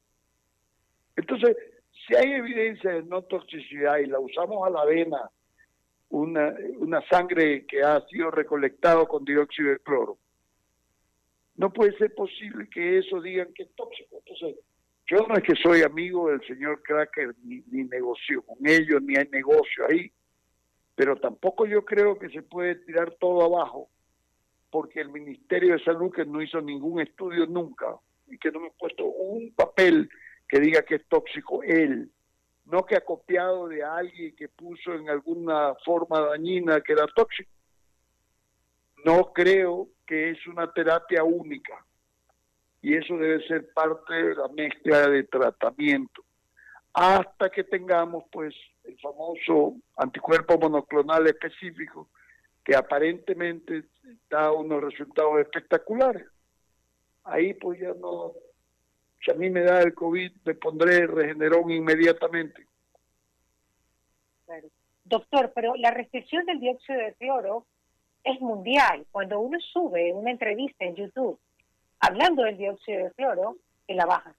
Entonces, 1.16 1.58
si 2.08 2.16
hay 2.16 2.32
evidencia 2.32 2.92
de 2.92 3.04
no 3.04 3.24
toxicidad 3.24 3.98
y 3.98 4.06
la 4.06 4.20
usamos 4.20 4.66
a 4.66 4.70
la 4.70 4.86
vena, 4.86 5.30
una, 6.14 6.54
una 6.78 7.02
sangre 7.08 7.66
que 7.66 7.82
ha 7.82 8.00
sido 8.08 8.30
recolectado 8.30 9.08
con 9.08 9.26
dióxido 9.26 9.72
de 9.72 9.80
cloro, 9.80 10.18
no 11.56 11.74
puede 11.74 11.98
ser 11.98 12.14
posible 12.14 12.70
que 12.70 13.00
eso 13.00 13.20
digan 13.20 13.52
que 13.54 13.64
es 13.64 13.76
tóxico. 13.76 14.18
Entonces, 14.20 14.64
yo 15.08 15.26
no 15.28 15.36
es 15.36 15.44
que 15.44 15.56
soy 15.56 15.82
amigo 15.82 16.30
del 16.30 16.46
señor 16.46 16.84
Cracker, 16.84 17.34
ni, 17.44 17.64
ni 17.72 17.84
negocio 17.86 18.44
con 18.44 18.58
ellos, 18.64 19.02
ni 19.02 19.16
hay 19.16 19.28
negocio 19.30 19.86
ahí, 19.90 20.12
pero 20.96 21.16
tampoco 21.16 21.66
yo 21.66 21.84
creo 21.84 22.18
que 22.20 22.30
se 22.30 22.44
puede 22.44 22.76
tirar 22.76 23.16
todo 23.20 23.44
abajo 23.44 23.90
porque 24.70 25.02
el 25.02 25.10
Ministerio 25.10 25.74
de 25.74 25.84
Salud 25.84 26.12
que 26.12 26.26
no 26.26 26.42
hizo 26.42 26.62
ningún 26.62 27.02
estudio 27.02 27.48
nunca 27.48 27.96
y 28.28 28.38
que 28.38 28.52
no 28.52 28.60
me 28.60 28.68
ha 28.68 28.72
puesto 28.72 29.06
un 29.06 29.52
papel 29.56 30.10
que 30.48 30.60
diga 30.60 30.84
que 30.84 30.96
es 30.96 31.08
tóxico 31.08 31.64
él, 31.64 32.12
no 32.66 32.86
que 32.86 32.96
ha 32.96 33.02
copiado 33.02 33.68
de 33.68 33.84
alguien 33.84 34.36
que 34.36 34.48
puso 34.50 34.94
en 34.94 35.10
alguna 35.10 35.76
forma 35.86 36.20
dañina 36.22 36.82
que 36.82 36.94
era 36.94 37.06
tóxico. 37.08 37.50
No 39.06 39.34
creo 39.34 39.90
que 40.06 40.30
es 40.30 40.48
una 40.48 40.72
terapia 40.72 41.24
única 41.24 41.86
y 42.82 42.96
eso 42.96 43.18
debe 43.18 43.46
ser 43.48 43.72
parte 43.74 44.14
de 44.14 44.36
la 44.36 44.48
mezcla 44.50 45.08
de 45.10 45.24
tratamiento 45.24 46.24
hasta 46.94 47.50
que 47.50 47.64
tengamos 47.64 48.24
pues 48.32 48.54
el 48.84 48.98
famoso 49.00 49.76
anticuerpo 49.98 50.58
monoclonal 50.60 51.28
específico 51.28 52.10
que 52.64 52.76
aparentemente 52.76 53.86
da 54.30 54.52
unos 54.52 54.84
resultados 54.84 55.40
espectaculares. 55.40 56.26
Ahí 57.24 57.54
pues 57.56 57.80
ya 57.80 57.94
no, 58.00 58.34
si 59.24 59.32
a 59.32 59.36
mí 59.36 59.50
me 59.50 59.62
da 59.62 59.82
el 59.82 59.94
COVID, 59.94 60.32
me 60.46 60.54
pondré 60.56 61.08
regenerón 61.08 61.72
inmediatamente. 61.72 62.66
Doctor, 65.06 65.52
pero 65.54 65.76
la 65.76 65.92
restricción 65.92 66.46
del 66.46 66.60
dióxido 66.60 67.00
de 67.00 67.14
cloro 67.14 67.66
es 68.24 68.40
mundial. 68.42 69.06
Cuando 69.12 69.40
uno 69.40 69.60
sube 69.60 70.14
una 70.14 70.32
entrevista 70.32 70.86
en 70.86 70.96
YouTube 70.96 71.40
hablando 72.00 72.44
del 72.44 72.58
dióxido 72.58 73.06
de 73.06 73.12
cloro, 73.12 73.58
en 73.88 73.98
la 73.98 74.06
baja. 74.06 74.36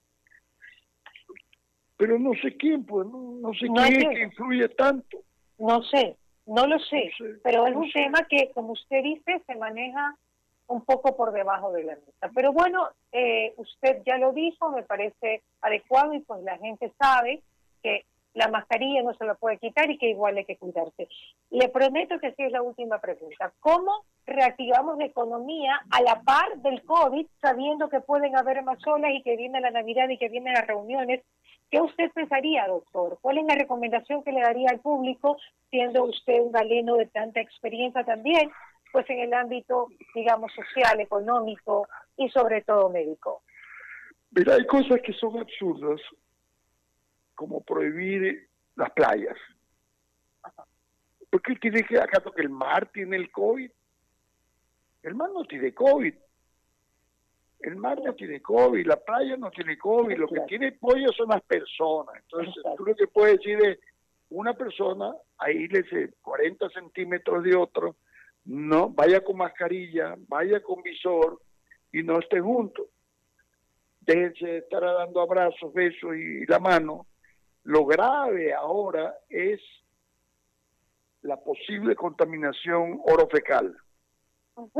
Pero 1.97 2.19
no 2.19 2.33
sé 2.41 2.55
quién, 2.57 2.85
pues, 2.85 3.07
no, 3.07 3.51
sé 3.53 3.67
quién 3.67 4.11
es 4.11 4.17
que 4.17 4.23
influye 4.23 4.69
tanto. 4.69 5.23
No 5.57 5.81
sé, 5.83 6.17
no 6.45 6.67
lo 6.67 6.77
sé, 6.79 7.11
pero 7.43 7.65
es 7.65 7.75
un 7.75 7.89
tema 7.91 8.23
que, 8.29 8.51
como 8.53 8.73
usted 8.73 9.01
dice, 9.01 9.41
se 9.47 9.55
maneja 9.55 10.15
un 10.67 10.83
poco 10.83 11.15
por 11.15 11.31
debajo 11.31 11.71
de 11.71 11.83
la 11.83 11.95
mesa. 11.95 12.29
Pero 12.33 12.51
bueno, 12.51 12.89
eh, 13.11 13.53
usted 13.57 14.01
ya 14.05 14.17
lo 14.17 14.31
dijo, 14.33 14.69
me 14.71 14.83
parece 14.83 15.43
adecuado 15.61 16.13
y 16.13 16.19
pues 16.21 16.43
la 16.43 16.57
gente 16.57 16.91
sabe 16.99 17.41
que 17.83 18.05
la 18.33 18.49
mascarilla 18.49 19.01
no 19.01 19.13
se 19.13 19.25
la 19.25 19.35
puede 19.35 19.57
quitar 19.57 19.89
y 19.89 19.97
que 19.97 20.09
igual 20.09 20.37
hay 20.37 20.45
que 20.45 20.57
cuidarse. 20.57 21.07
Le 21.51 21.69
prometo 21.69 22.19
que 22.19 22.33
sí 22.33 22.43
es 22.43 22.51
la 22.51 22.61
última 22.61 22.99
pregunta. 22.99 23.53
¿Cómo 23.61 24.03
reactivamos 24.25 24.97
la 24.97 25.05
economía 25.05 25.79
a 25.89 26.01
la 26.01 26.21
par 26.21 26.57
del 26.57 26.83
COVID, 26.83 27.25
sabiendo 27.41 27.87
que 27.87 28.01
pueden 28.01 28.35
haber 28.35 28.61
más 28.63 28.85
olas 28.87 29.11
y 29.13 29.21
que 29.21 29.37
viene 29.37 29.61
la 29.61 29.71
Navidad 29.71 30.09
y 30.09 30.17
que 30.17 30.29
vienen 30.29 30.53
las 30.53 30.67
reuniones 30.67 31.21
¿Qué 31.71 31.81
usted 31.81 32.11
pensaría, 32.11 32.67
doctor? 32.67 33.17
¿Cuál 33.21 33.39
es 33.39 33.45
la 33.45 33.55
recomendación 33.55 34.23
que 34.23 34.31
le 34.31 34.41
daría 34.41 34.69
al 34.69 34.79
público, 34.79 35.37
siendo 35.69 36.03
usted 36.03 36.39
un 36.39 36.51
galeno 36.51 36.95
de 36.95 37.07
tanta 37.07 37.41
experiencia 37.41 38.03
también, 38.03 38.51
pues 38.95 39.09
en 39.09 39.19
el 39.19 39.33
ámbito, 39.33 39.89
digamos, 40.13 40.53
social, 40.53 41.01
económico 41.01 41.85
y 42.15 42.29
sobre 42.29 42.61
todo 42.61 42.89
médico? 42.89 43.43
Mira, 44.31 44.53
hay 44.53 44.65
cosas 44.65 45.01
que 45.03 45.11
son 45.11 45.37
absurdas, 45.37 45.99
como 47.33 47.61
prohibir 47.61 48.47
las 48.77 48.89
playas. 48.91 49.35
¿Por 51.29 51.41
qué 51.41 51.57
tiene 51.57 51.83
que 51.83 51.99
acaso 51.99 52.31
que 52.31 52.41
el 52.41 52.49
mar 52.49 52.89
tiene 52.93 53.17
el 53.17 53.29
COVID? 53.31 53.69
El 55.03 55.15
mar 55.15 55.29
no 55.33 55.43
tiene 55.43 55.73
COVID. 55.73 56.15
El 57.59 57.75
mar 57.75 57.99
no 58.01 58.13
tiene 58.13 58.41
COVID, 58.41 58.87
la 58.87 58.95
playa 58.95 59.35
no 59.35 59.51
tiene 59.51 59.77
COVID, 59.77 60.17
lo 60.17 60.29
que 60.29 60.39
tiene 60.47 60.71
pollo 60.71 61.11
son 61.11 61.27
las 61.27 61.41
personas. 61.41 62.15
Entonces, 62.15 62.63
tú 62.77 62.85
lo 62.85 62.95
que 62.95 63.07
puedes 63.07 63.39
decir 63.39 63.59
es, 63.61 63.77
una 64.29 64.53
persona, 64.53 65.13
ahí 65.37 65.67
le 65.67 65.83
40 66.21 66.69
centímetros 66.69 67.43
de 67.43 67.57
otro, 67.57 67.97
no 68.45 68.89
vaya 68.89 69.23
con 69.23 69.37
mascarilla, 69.37 70.15
vaya 70.27 70.61
con 70.61 70.81
visor 70.83 71.41
y 71.91 72.03
no 72.03 72.19
estén 72.19 72.43
juntos. 72.43 72.87
Déjense 74.01 74.45
de 74.45 74.57
estar 74.59 74.81
dando 74.81 75.21
abrazos, 75.21 75.73
besos 75.73 76.15
y 76.15 76.45
la 76.45 76.59
mano. 76.59 77.07
Lo 77.63 77.85
grave 77.85 78.53
ahora 78.53 79.15
es 79.29 79.59
la 81.23 81.37
posible 81.37 81.95
contaminación 81.95 83.01
orofecal. 83.05 83.75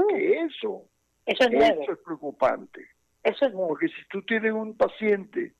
Que 0.09 0.41
eso, 0.41 0.85
eso 1.25 1.49
es, 1.49 1.99
preocupante. 2.05 2.87
Eso 3.23 3.45
es 3.47 3.51
Porque 3.51 3.87
si 3.87 4.07
tú 4.09 4.21
tienes 4.21 4.53
un 4.53 4.77
paciente 4.77 5.53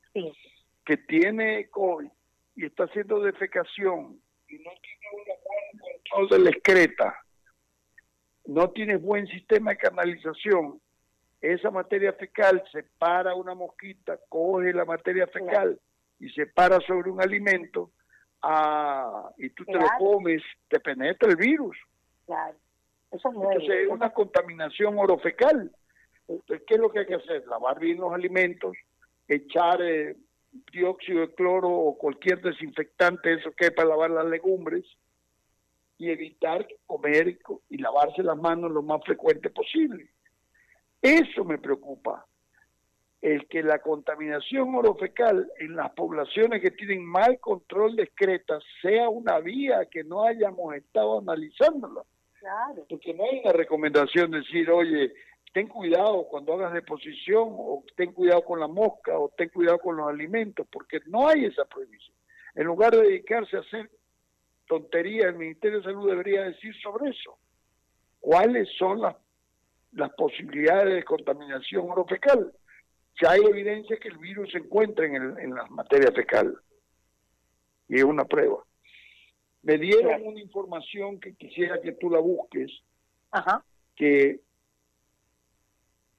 que 0.84 0.96
tiene 0.96 1.68
COVID 1.70 2.08
y 2.54 2.66
está 2.66 2.84
haciendo 2.84 3.20
defecación 3.20 4.20
y 4.48 4.58
no 4.58 4.70
tiene 4.80 5.06
un 5.12 5.24
buen 5.24 5.98
control 6.04 6.28
de 6.38 6.44
la 6.44 6.50
excreta, 6.50 7.25
no 8.46 8.70
tienes 8.70 9.02
buen 9.02 9.26
sistema 9.26 9.72
de 9.72 9.78
canalización, 9.78 10.80
esa 11.40 11.70
materia 11.70 12.12
fecal 12.12 12.62
se 12.72 12.84
para 12.98 13.34
una 13.34 13.54
mosquita, 13.54 14.18
coge 14.28 14.72
la 14.72 14.84
materia 14.84 15.26
fecal 15.26 15.78
y 16.18 16.30
se 16.30 16.46
para 16.46 16.80
sobre 16.80 17.10
un 17.10 17.20
alimento 17.20 17.90
ah, 18.42 19.30
y 19.36 19.50
tú 19.50 19.64
te 19.64 19.74
lo 19.74 19.86
comes, 19.98 20.42
te 20.68 20.80
penetra 20.80 21.28
el 21.28 21.36
virus. 21.36 21.76
Claro. 22.24 22.56
Eso 23.10 23.28
es 23.28 23.34
Entonces 23.34 23.70
es 23.84 23.88
una 23.88 24.10
contaminación 24.10 24.98
orofecal. 24.98 25.70
Entonces, 26.28 26.66
¿qué 26.66 26.74
es 26.74 26.80
lo 26.80 26.90
que 26.90 27.00
hay 27.00 27.06
que 27.06 27.14
hacer? 27.14 27.46
Lavar 27.46 27.78
bien 27.78 27.98
los 27.98 28.12
alimentos, 28.12 28.76
echar 29.28 29.80
eh, 29.82 30.16
dióxido 30.72 31.20
de 31.20 31.34
cloro 31.34 31.68
o 31.68 31.98
cualquier 31.98 32.40
desinfectante, 32.40 33.34
eso 33.34 33.52
que 33.52 33.66
es 33.66 33.72
para 33.72 33.90
lavar 33.90 34.10
las 34.10 34.26
legumbres, 34.26 34.84
y 35.98 36.10
evitar 36.10 36.66
comer 36.86 37.38
y 37.68 37.78
lavarse 37.78 38.22
las 38.22 38.36
manos 38.36 38.70
lo 38.70 38.82
más 38.82 39.02
frecuente 39.04 39.50
posible. 39.50 40.10
Eso 41.00 41.44
me 41.44 41.58
preocupa. 41.58 42.26
El 43.22 43.48
que 43.48 43.62
la 43.62 43.78
contaminación 43.80 44.74
orofecal 44.74 45.50
en 45.58 45.74
las 45.74 45.90
poblaciones 45.92 46.60
que 46.60 46.70
tienen 46.70 47.04
mal 47.04 47.40
control 47.40 47.96
de 47.96 48.04
excretas 48.04 48.62
sea 48.82 49.08
una 49.08 49.40
vía 49.40 49.86
que 49.90 50.04
no 50.04 50.24
hayamos 50.24 50.74
estado 50.74 51.20
analizándola. 51.20 52.02
Claro. 52.38 52.86
Porque 52.88 53.14
no 53.14 53.24
hay 53.24 53.40
una 53.42 53.52
recomendación 53.52 54.30
de 54.30 54.38
decir, 54.38 54.70
oye, 54.70 55.12
ten 55.52 55.68
cuidado 55.68 56.28
cuando 56.28 56.52
hagas 56.52 56.74
deposición, 56.74 57.48
o 57.50 57.82
ten 57.96 58.12
cuidado 58.12 58.42
con 58.42 58.60
la 58.60 58.68
mosca, 58.68 59.18
o 59.18 59.30
ten 59.30 59.48
cuidado 59.48 59.78
con 59.78 59.96
los 59.96 60.06
alimentos, 60.06 60.66
porque 60.70 61.00
no 61.06 61.28
hay 61.28 61.46
esa 61.46 61.64
prohibición. 61.64 62.14
En 62.54 62.66
lugar 62.66 62.94
de 62.94 63.02
dedicarse 63.02 63.56
a 63.56 63.60
hacer 63.60 63.90
tonterías, 64.66 65.26
el 65.26 65.36
Ministerio 65.36 65.78
de 65.78 65.84
Salud 65.84 66.08
debería 66.08 66.44
decir 66.44 66.74
sobre 66.82 67.10
eso. 67.10 67.38
¿Cuáles 68.20 68.68
son 68.76 69.00
las, 69.00 69.16
las 69.92 70.12
posibilidades 70.14 70.94
de 70.94 71.04
contaminación 71.04 71.90
orofecal? 71.90 72.52
Ya 73.22 73.30
hay 73.30 73.44
evidencia 73.44 73.96
que 73.98 74.08
el 74.08 74.18
virus 74.18 74.50
se 74.52 74.58
encuentra 74.58 75.06
en, 75.06 75.14
el, 75.14 75.38
en 75.38 75.54
la 75.54 75.66
materia 75.66 76.12
fecal. 76.12 76.56
Y 77.88 77.96
es 77.96 78.04
una 78.04 78.24
prueba. 78.24 78.62
Me 79.62 79.78
dieron 79.78 80.22
una 80.24 80.40
información 80.40 81.18
que 81.18 81.34
quisiera 81.34 81.80
que 81.80 81.92
tú 81.92 82.10
la 82.10 82.20
busques, 82.20 82.70
Ajá. 83.30 83.64
que 83.96 84.40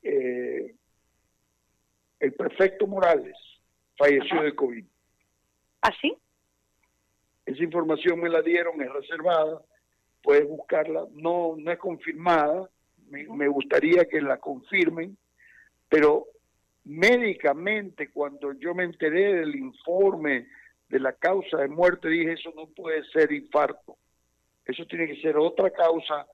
eh, 0.04 0.76
el 2.20 2.34
prefecto 2.34 2.88
Morales 2.88 3.38
falleció 3.98 4.42
de 4.42 4.56
COVID. 4.56 4.86
¿Ah, 5.82 5.94
sí? 6.02 6.18
Esa 7.48 7.64
información 7.64 8.20
me 8.20 8.28
la 8.28 8.42
dieron, 8.42 8.82
es 8.82 8.92
reservada, 8.92 9.62
puedes 10.22 10.46
buscarla, 10.46 11.06
no, 11.14 11.56
no 11.58 11.72
es 11.72 11.80
confirmada, 11.80 12.70
me, 13.10 13.48
gustaría 13.48 14.04
que 14.04 14.20
la 14.20 14.36
confirmen, 14.36 15.18
pero 15.88 16.26
médicamente 16.84 18.12
cuando 18.12 18.52
yo 18.52 18.76
me 18.76 18.84
enteré 18.84 19.36
del 19.36 19.56
informe 19.56 20.48
de 20.90 21.00
la 21.00 21.14
causa 21.14 21.60
de 21.60 21.70
muerte, 21.70 22.10
dije, 22.10 22.34
eso 22.34 22.52
no 22.54 22.68
puede 22.68 23.06
ser 23.12 23.32
infarto, 23.32 23.96
eso 24.66 24.86
tiene 24.86 25.08
que 25.08 25.22
ser 25.22 25.38
otra 25.38 25.70
causa 25.70 26.28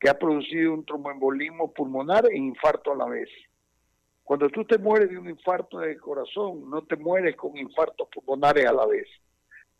que 0.00 0.08
ha 0.08 0.18
producido 0.18 0.74
un 0.74 0.84
tromboembolismo 0.84 1.72
pulmonar 1.72 2.26
e 2.28 2.36
infarto 2.36 2.90
a 2.90 2.96
la 2.96 3.06
vez. 3.06 3.28
Cuando 4.24 4.48
tú 4.48 4.64
te 4.64 4.78
mueres 4.78 5.10
de 5.10 5.18
un 5.18 5.30
infarto 5.30 5.78
de 5.78 5.96
corazón, 5.96 6.68
no 6.68 6.82
te 6.82 6.96
mueres 6.96 7.36
con 7.36 7.56
infartos 7.56 8.08
pulmonares 8.08 8.66
a 8.66 8.72
la 8.72 8.84
vez. 8.84 9.06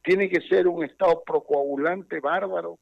Tiene 0.07 0.29
que 0.29 0.41
ser 0.43 0.69
un 0.69 0.85
estado 0.85 1.25
procoagulante 1.27 2.21
bárbaro 2.21 2.79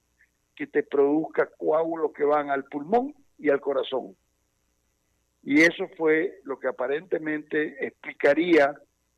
que 0.54 0.66
te 0.66 0.82
produzca 0.82 1.48
coágulos 1.56 2.12
que 2.12 2.22
van 2.22 2.50
al 2.50 2.64
pulmón 2.64 3.14
y 3.38 3.48
al 3.48 3.62
corazón. 3.62 4.14
Y 5.42 5.62
eso 5.62 5.88
fue 5.96 6.40
lo 6.44 6.58
que 6.58 6.68
aparentemente 6.68 7.82
explicaría 7.82 8.74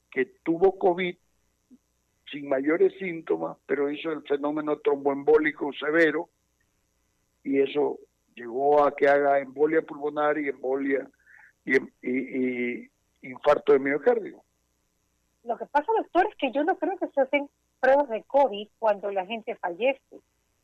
que 0.09 0.27
tuvo 0.45 0.79
COVID 0.79 1.17
sin 2.31 2.49
mayores 2.49 2.97
síntomas, 2.97 3.57
pero 3.67 3.91
hizo 3.91 4.13
el 4.13 4.23
fenómeno 4.23 4.79
tromboembólico 4.79 5.73
severo 5.73 6.29
y 7.43 7.61
eso 7.61 7.99
llegó 8.37 8.85
a 8.85 8.95
que 8.95 9.09
haga 9.09 9.41
embolia 9.41 9.83
pulmonar 9.83 10.39
y 10.39 10.49
embolia 10.49 11.11
y, 11.65 11.77
y, 12.09 12.89
infarto 13.23 13.73
de 13.73 13.81
miocardio. 13.81 14.45
Lo 15.43 15.59
que 15.59 15.67
pasa, 15.67 15.91
doctor, 15.97 16.29
es 16.29 16.37
que 16.37 16.53
yo 16.53 16.63
no 16.63 16.79
creo 16.79 16.97
que 16.99 17.09
se 17.09 17.21
hacen 17.21 17.51
pruebas 17.87 18.09
de 18.09 18.23
COVID 18.25 18.69
cuando 18.79 19.11
la 19.13 19.25
gente 19.27 19.55
fallece, 19.57 20.21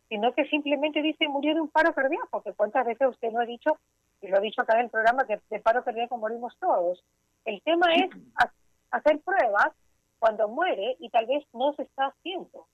sino 0.09 0.33
que 0.35 0.45
simplemente 0.47 1.01
dice 1.03 1.29
murió 1.29 1.55
de 1.55 1.61
un 1.61 1.69
paro 1.69 1.95
cardíaco, 1.95 2.29
porque 2.31 2.53
cuántas 2.53 2.85
veces 2.85 3.09
usted 3.09 3.31
no 3.31 3.41
ha 3.41 3.47
dicho, 3.47 3.79
y 4.21 4.29
lo 4.29 4.39
ha 4.39 4.41
dicho 4.41 4.63
acá 4.63 4.75
en 4.75 4.87
el 4.87 4.91
programa, 4.91 5.27
que 5.27 5.41
de 5.51 5.61
paro 5.61 5.85
cardíaco 5.85 6.17
morimos 6.17 6.57
todos. 6.59 7.05
El 7.45 7.63
tema 7.63 7.87
es 7.95 8.11
hacer 8.91 9.21
pruebas 9.21 9.71
cuando 10.19 10.49
muere 10.49 10.97
y 10.99 11.09
tal 11.11 11.27
vez 11.27 11.45
no 11.53 11.73
se 11.75 11.83
está 11.83 12.07
haciendo. 12.07 12.67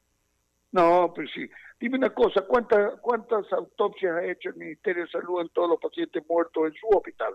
No, 0.73 1.13
pues 1.15 1.31
sí. 1.35 1.49
Dime 1.81 1.97
una 1.99 2.11
cosa, 2.11 2.43
¿cuántas, 2.47 3.01
¿cuántas 3.01 3.51
autopsias 3.53 4.17
ha 4.17 4.25
hecho 4.25 4.51
el 4.51 4.57
Ministerio 4.57 5.05
de 5.05 5.11
Salud 5.11 5.41
en 5.41 5.49
todos 5.51 5.71
los 5.71 5.81
pacientes 5.81 6.23
muertos 6.29 6.67
en 6.67 6.75
su 6.75 6.89
hospital? 6.89 7.33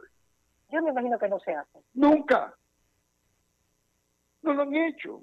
Yo 0.71 0.81
me 0.81 0.89
imagino 0.89 1.17
que 1.17 1.29
no 1.29 1.39
se 1.39 1.53
hace. 1.53 1.79
Nunca. 1.93 2.53
No 4.41 4.53
lo 4.53 4.63
han 4.63 4.75
hecho. 4.75 5.21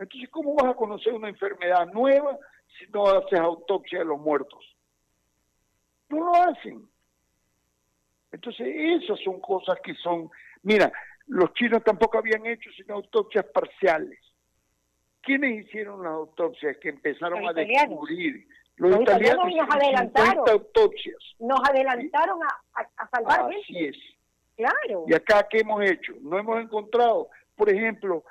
Entonces, 0.00 0.30
¿cómo 0.30 0.54
vas 0.54 0.72
a 0.72 0.74
conocer 0.74 1.12
una 1.12 1.28
enfermedad 1.28 1.86
nueva 1.92 2.38
si 2.78 2.90
no 2.90 3.06
haces 3.06 3.38
autopsia 3.38 3.98
de 3.98 4.06
los 4.06 4.18
muertos? 4.18 4.64
No 6.08 6.24
lo 6.24 6.34
hacen. 6.34 6.88
Entonces, 8.32 8.66
esas 8.66 9.20
son 9.22 9.40
cosas 9.40 9.78
que 9.84 9.94
son... 9.96 10.30
Mira, 10.62 10.90
los 11.26 11.52
chinos 11.52 11.84
tampoco 11.84 12.18
habían 12.18 12.46
hecho 12.46 12.70
sino 12.76 12.94
autopsias 12.94 13.44
parciales 13.46 14.18
¿Quiénes 15.22 15.66
hicieron 15.66 16.02
las 16.02 16.12
autopsias 16.12 16.78
que 16.78 16.88
empezaron 16.88 17.46
a 17.46 17.52
descubrir? 17.52 18.46
Los, 18.76 18.98
italianos, 19.02 19.54
nos 19.54 19.76
adelantaron. 19.76 20.48
autopsias. 20.48 21.18
Nos 21.38 21.60
adelantaron 21.68 22.40
a, 22.42 22.80
a, 22.96 23.08
salvar 23.10 23.52
Así 23.52 23.84
es. 23.84 23.96
Claro. 24.56 25.04
Y 25.06 25.14
acá, 25.14 25.46
¿qué 25.50 25.58
hemos 25.58 25.82
hecho? 25.82 26.14
No 26.22 26.38
hemos 26.38 26.58
encontrado, 26.62 27.28
por 27.54 27.68
ejemplo, 27.68 28.24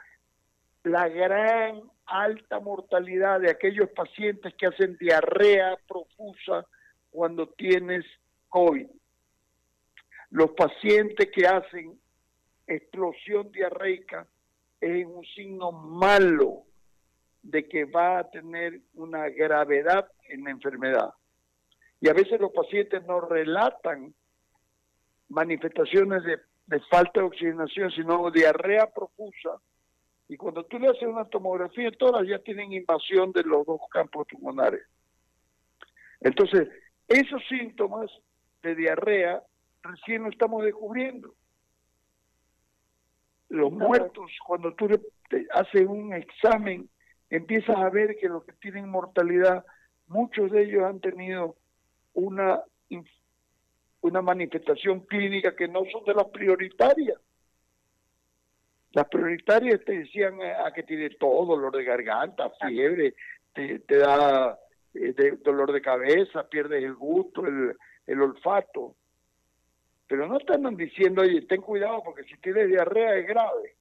la 0.83 1.07
gran 1.09 1.81
alta 2.05 2.59
mortalidad 2.59 3.39
de 3.39 3.51
aquellos 3.51 3.89
pacientes 3.89 4.53
que 4.55 4.67
hacen 4.67 4.97
diarrea 4.97 5.77
profusa 5.87 6.65
cuando 7.11 7.47
tienes 7.49 8.05
COVID. 8.49 8.87
Los 10.31 10.51
pacientes 10.51 11.29
que 11.33 11.47
hacen 11.47 11.99
explosión 12.67 13.51
diarreica 13.51 14.27
es 14.79 15.05
un 15.05 15.25
signo 15.35 15.71
malo 15.71 16.63
de 17.41 17.67
que 17.67 17.85
va 17.85 18.19
a 18.19 18.29
tener 18.29 18.81
una 18.93 19.29
gravedad 19.29 20.09
en 20.27 20.43
la 20.43 20.51
enfermedad. 20.51 21.13
Y 22.01 22.09
a 22.09 22.13
veces 22.13 22.39
los 22.39 22.51
pacientes 22.51 23.03
no 23.05 23.21
relatan 23.21 24.13
manifestaciones 25.29 26.23
de, 26.23 26.39
falta 26.89 27.19
de 27.19 27.25
oxigenación, 27.25 27.91
sino 27.91 28.29
diarrea 28.31 28.87
profusa. 28.87 29.51
Y 30.29 30.37
cuando 30.37 30.63
tú 30.63 30.79
le 30.79 30.87
haces 30.87 31.03
una 31.03 31.25
tomografía, 31.25 31.91
todas 31.91 32.25
ya 32.27 32.39
tienen 32.39 32.71
invasión 32.71 33.31
de 33.31 33.43
los 33.43 33.65
dos 33.65 33.81
campos 33.91 34.27
pulmonares. 34.27 34.81
Entonces, 36.21 36.69
esos 37.07 37.41
síntomas 37.49 38.11
de 38.61 38.75
diarrea 38.75 39.41
recién 39.81 40.23
lo 40.23 40.29
estamos 40.29 40.63
descubriendo. 40.63 41.33
Los 43.49 43.71
muertos, 43.71 44.31
cuando 44.45 44.73
tú 44.75 44.87
le 44.87 44.99
haces 45.51 45.87
un 45.87 46.13
examen 46.13 46.87
empiezas 47.29 47.77
a 47.77 47.89
ver 47.89 48.17
que 48.17 48.27
los 48.27 48.43
que 48.43 48.53
tienen 48.53 48.89
mortalidad, 48.89 49.65
muchos 50.07 50.51
de 50.51 50.63
ellos 50.63 50.83
han 50.83 50.99
tenido 50.99 51.55
una, 52.13 52.61
una 54.01 54.21
manifestación 54.21 55.01
clínica 55.01 55.55
que 55.55 55.67
no 55.67 55.81
son 55.91 56.03
de 56.05 56.13
las 56.13 56.27
prioritarias. 56.27 57.19
Las 58.91 59.07
prioritarias 59.07 59.83
te 59.85 59.99
decían 59.99 60.41
eh, 60.41 60.53
a 60.53 60.71
que 60.73 60.83
tiene 60.83 61.11
todo, 61.11 61.45
dolor 61.45 61.75
de 61.75 61.83
garganta, 61.83 62.49
fiebre, 62.61 63.13
te, 63.53 63.79
da 63.87 64.57
eh, 64.93 65.37
dolor 65.43 65.71
de 65.71 65.81
cabeza, 65.81 66.47
pierdes 66.47 66.83
el 66.83 66.95
gusto, 66.95 67.45
el, 67.45 67.75
el 68.07 68.21
olfato. 68.21 68.95
Pero 70.07 70.27
no 70.27 70.39
andan 70.47 70.75
diciendo, 70.75 71.21
oye, 71.21 71.43
ten 71.43 71.61
cuidado 71.61 72.01
porque 72.03 72.23
si 72.23 72.35
tienes 72.37 72.67
diarrea 72.67 73.15
es 73.15 73.27
grave. 73.27 73.75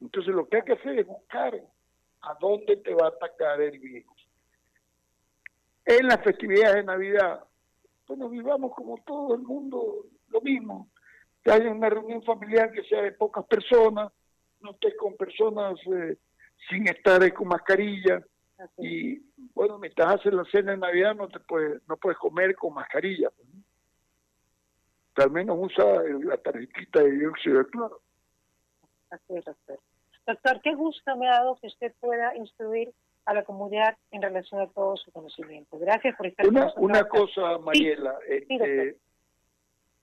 Entonces 0.00 0.34
lo 0.34 0.48
que 0.48 0.56
hay 0.56 0.62
que 0.62 0.72
hacer 0.72 0.98
es 0.98 1.06
buscar 1.06 1.54
a 2.22 2.36
dónde 2.40 2.76
te 2.76 2.92
va 2.94 3.06
a 3.06 3.10
atacar 3.10 3.60
el 3.60 3.78
virus. 3.78 4.28
En 5.84 6.06
las 6.06 6.22
festividades 6.22 6.76
de 6.76 6.84
Navidad, 6.84 7.44
bueno, 8.08 8.28
vivamos 8.28 8.74
como 8.74 8.98
todo 8.98 9.34
el 9.34 9.42
mundo 9.42 10.06
lo 10.28 10.40
mismo. 10.40 10.88
Que 11.42 11.50
haya 11.50 11.70
una 11.70 11.88
reunión 11.88 12.22
familiar 12.22 12.70
que 12.72 12.82
sea 12.84 13.02
de 13.02 13.12
pocas 13.12 13.44
personas, 13.46 14.12
no 14.60 14.72
estés 14.72 14.94
con 14.96 15.16
personas 15.16 15.78
eh, 15.86 16.16
sin 16.68 16.88
estar 16.88 17.32
con 17.32 17.48
mascarilla. 17.48 18.22
Y 18.76 19.18
bueno, 19.54 19.78
mientras 19.78 20.16
haces 20.16 20.34
la 20.34 20.44
cena 20.44 20.72
de 20.72 20.78
Navidad 20.78 21.14
no 21.14 21.28
te 21.28 21.40
puedes, 21.40 21.80
no 21.88 21.96
puedes 21.96 22.18
comer 22.18 22.54
con 22.54 22.74
mascarilla. 22.74 23.30
Pues, 23.30 25.26
al 25.26 25.30
menos 25.30 25.56
usa 25.60 25.84
la 26.24 26.36
tarjetita 26.36 27.02
de 27.02 27.10
dióxido 27.12 27.58
de 27.58 27.66
cloro. 27.66 28.00
Así 29.10 29.36
es, 29.36 29.44
doctor. 29.44 29.78
Doctor, 30.26 30.60
qué 30.62 30.74
gusto 30.74 31.16
me 31.16 31.28
ha 31.28 31.32
dado 31.32 31.56
que 31.60 31.66
usted 31.66 31.92
pueda 32.00 32.36
instruir 32.36 32.92
a 33.24 33.34
la 33.34 33.44
comunidad 33.44 33.96
en 34.10 34.22
relación 34.22 34.60
a 34.60 34.66
todo 34.68 34.96
su 34.96 35.10
conocimiento. 35.12 35.78
Gracias 35.78 36.16
por 36.16 36.26
estar 36.26 36.46
Una, 36.46 36.72
una 36.76 37.04
cosa, 37.04 37.58
Mariela. 37.58 38.18
Este, 38.28 38.96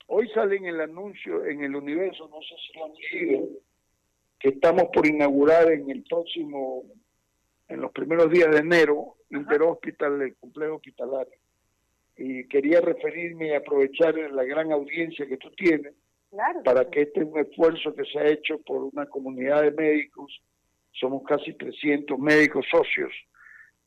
hoy 0.07 0.29
sale 0.29 0.57
en 0.57 0.65
el 0.65 0.81
anuncio, 0.81 1.45
en 1.45 1.63
el 1.63 1.75
universo, 1.75 2.27
no 2.29 2.41
sé 2.41 2.55
si 2.65 2.77
lo 2.77 2.85
han 2.85 2.93
leído, 2.93 3.47
que 4.39 4.49
estamos 4.49 4.85
por 4.93 5.05
inaugurar 5.07 5.71
en 5.71 5.89
el 5.89 6.03
próximo, 6.03 6.83
en 7.67 7.81
los 7.81 7.91
primeros 7.91 8.29
días 8.31 8.51
de 8.51 8.59
enero, 8.59 9.15
Interhospital, 9.29 10.21
el 10.21 10.35
complejo 10.37 10.75
hospitalario. 10.75 11.33
Y 12.15 12.47
quería 12.47 12.81
referirme 12.81 13.49
y 13.49 13.53
aprovechar 13.53 14.15
la 14.15 14.43
gran 14.43 14.71
audiencia 14.71 15.27
que 15.27 15.37
tú 15.37 15.51
tienes 15.51 15.93
para 16.63 16.89
que 16.89 17.03
este 17.03 17.21
es 17.21 17.25
un 17.25 17.39
esfuerzo 17.39 17.93
que 17.93 18.05
se 18.05 18.19
ha 18.19 18.27
hecho 18.27 18.59
por 18.59 18.83
una 18.83 19.05
comunidad 19.05 19.61
de 19.63 19.71
médicos, 19.71 20.41
somos 20.91 21.23
casi 21.23 21.53
300 21.53 22.17
médicos 22.19 22.65
socios 22.69 23.11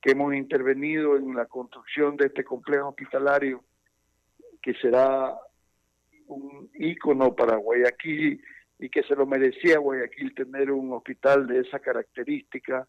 que 0.00 0.12
hemos 0.12 0.34
intervenido 0.34 1.16
en 1.16 1.34
la 1.34 1.46
construcción 1.46 2.16
de 2.16 2.26
este 2.26 2.44
complejo 2.44 2.88
hospitalario 2.88 3.62
que 4.62 4.74
será 4.74 5.36
un 6.34 6.70
ícono 6.74 7.34
para 7.34 7.56
Guayaquil 7.56 8.42
y 8.78 8.88
que 8.88 9.02
se 9.02 9.14
lo 9.14 9.26
merecía 9.26 9.78
Guayaquil 9.78 10.34
tener 10.34 10.70
un 10.70 10.92
hospital 10.92 11.46
de 11.46 11.60
esa 11.60 11.78
característica, 11.78 12.86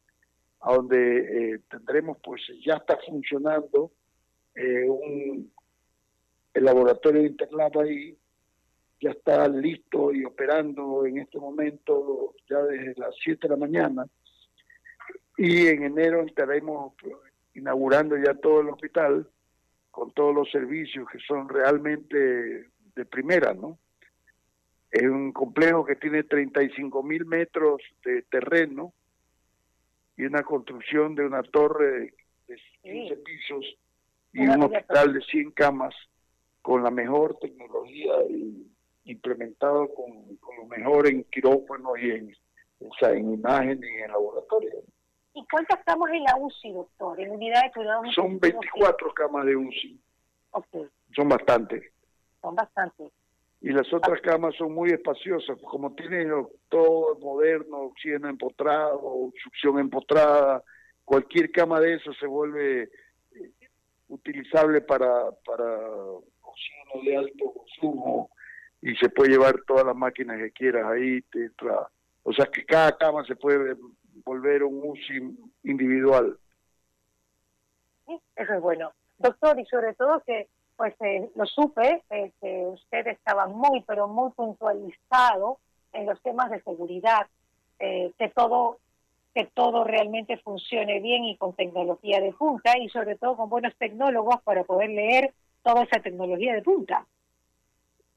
a 0.62 0.74
donde 0.74 1.54
eh, 1.54 1.60
tendremos, 1.70 2.18
pues 2.24 2.42
ya 2.64 2.76
está 2.76 2.98
funcionando 2.98 3.92
eh, 4.56 4.86
un, 4.88 5.52
el 6.54 6.64
laboratorio 6.64 7.22
de 7.22 7.28
internado 7.28 7.82
ahí 7.82 8.18
ya 9.02 9.12
está 9.12 9.48
listo 9.48 10.14
y 10.14 10.24
operando 10.24 11.06
en 11.06 11.18
este 11.18 11.39
momento 11.39 12.36
ya 12.48 12.62
desde 12.62 12.94
las 12.98 13.16
7 13.24 13.39
de 13.42 13.50
la 13.50 13.58
mañana. 13.58 14.06
Y 15.38 15.68
en 15.68 15.84
enero 15.84 16.22
estaremos 16.22 16.94
inaugurando 17.56 18.16
ya 18.18 18.36
todo 18.36 18.62
el 18.62 18.70
hospital 18.70 19.28
con 19.89 20.12
todos 20.12 20.36
los 20.36 20.52
servicios 20.52 21.08
que 21.12 21.18
son 21.20 21.50
realmente 21.50 22.70
de 23.02 23.06
primera, 23.06 23.54
¿no? 23.54 23.80
Es 24.91 25.04
un 25.04 25.32
complejo 25.32 25.86
que 25.86 25.95
tiene 25.95 26.24
35 26.24 27.02
mil 27.02 27.26
metros 27.26 27.82
de 28.06 28.22
terreno 28.24 28.93
y 30.18 30.26
una 30.26 30.43
construcción 30.43 31.16
de 31.16 31.26
una 31.26 31.41
torre 31.41 32.14
de 32.47 32.62
15 32.84 33.16
pisos 33.18 33.66
y 34.34 34.41
un 34.41 34.64
hospital 34.64 35.14
de 35.14 35.22
100 35.22 35.52
camas 35.52 35.95
con 36.62 36.84
la 36.84 36.91
mejor 36.91 37.39
tecnología 37.39 38.14
y 38.30 38.68
implementado 39.06 39.91
con, 39.95 40.38
lo 40.58 40.66
mejor 40.68 41.08
en 41.08 41.24
quirófanos 41.24 41.97
y 41.99 42.12
en, 42.12 42.36
o 42.82 42.93
sea, 42.99 43.12
en 43.12 43.34
imágenes 43.34 43.89
y 43.89 44.02
en 44.04 44.12
laboratorio. 44.12 44.72
¿Y 45.34 45.43
cuántas 45.49 45.84
camas 45.86 46.12
en 46.12 46.24
la 46.24 46.36
UCI, 46.38 46.74
doctor? 46.74 47.20
En 47.20 47.32
unidad 47.32 47.64
de 47.64 47.72
cuidados 47.72 48.14
Son 48.14 48.39
24 48.39 49.14
camas 49.14 49.45
de 49.45 49.56
UCI. 49.56 49.99
Okay. 50.52 50.88
Son 51.16 51.30
bastantes. 51.30 51.91
Son 52.42 52.56
bastantes. 52.56 53.12
Y 53.62 53.70
las 53.70 53.92
otras 53.94 54.20
camas 54.22 54.56
son 54.56 54.74
muy 54.74 54.89
espaciosas, 54.89 55.58
como 55.62 55.94
tienen 55.94 56.32
todo 56.68 57.16
moderno, 57.20 57.78
oxígeno 57.82 58.28
empotrado, 58.28 59.32
succión 59.44 59.78
empotrada, 59.78 60.64
cualquier 61.06 61.52
cama 61.52 61.80
de 61.80 61.96
eso 61.96 62.12
se 62.14 62.26
vuelve 62.26 62.89
utilizable 64.08 64.82
para, 64.82 65.32
para 65.46 65.64
oxígeno 66.42 67.04
de 67.04 67.18
alto 67.18 67.54
consumo 67.54 68.30
y 68.82 68.96
se 68.96 69.10
puede 69.10 69.32
llevar 69.32 69.56
todas 69.68 69.86
las 69.86 69.96
máquinas 69.96 70.38
que 70.38 70.52
quieras 70.52 70.86
ahí. 70.86 71.22
Te 71.24 71.52
O 72.24 72.34
sea 72.34 72.48
que 72.48 72.66
cada 72.66 72.98
cama 72.98 73.24
se 73.26 73.36
puede 73.36 73.76
volver 74.26 74.64
un 74.64 74.82
UCI 74.89 75.38
individual. 75.64 76.38
Eso 78.36 78.54
es 78.54 78.62
bueno. 78.62 78.92
Doctor, 79.20 79.60
y 79.60 79.66
sobre 79.66 79.94
todo 79.94 80.22
que 80.26 80.50
pues 80.76 80.93
eh, 81.01 81.30
lo 81.36 81.45
supe, 81.45 82.03
eh, 82.09 82.32
que 82.41 82.65
usted 82.67 83.07
estaba 83.07 83.47
muy, 83.47 83.82
pero 83.82 84.07
muy 84.07 84.32
puntualizado 84.32 85.59
en 85.93 86.05
los 86.05 86.22
temas 86.22 86.49
de 86.51 86.61
seguridad, 86.61 87.28
eh, 87.80 88.11
que 88.17 88.30
todo 88.30 88.78
que 89.34 89.45
todo 89.45 89.86
realmente 89.86 90.36
funcione 90.39 90.99
bien 90.99 91.24
y 91.24 91.38
con 91.38 91.55
tecnología 91.55 92.19
de 92.19 92.34
punta 92.34 92.78
y 92.78 92.89
sobre 92.89 93.15
todo 93.15 93.38
con 93.38 93.49
buenos 93.49 93.74
tecnólogos 93.78 94.41
para 94.41 94.65
poder 94.65 94.89
leer 94.89 95.34
toda 95.63 95.84
esa 95.84 96.01
tecnología 96.01 96.53
de 96.53 96.61
punta. 96.61 97.05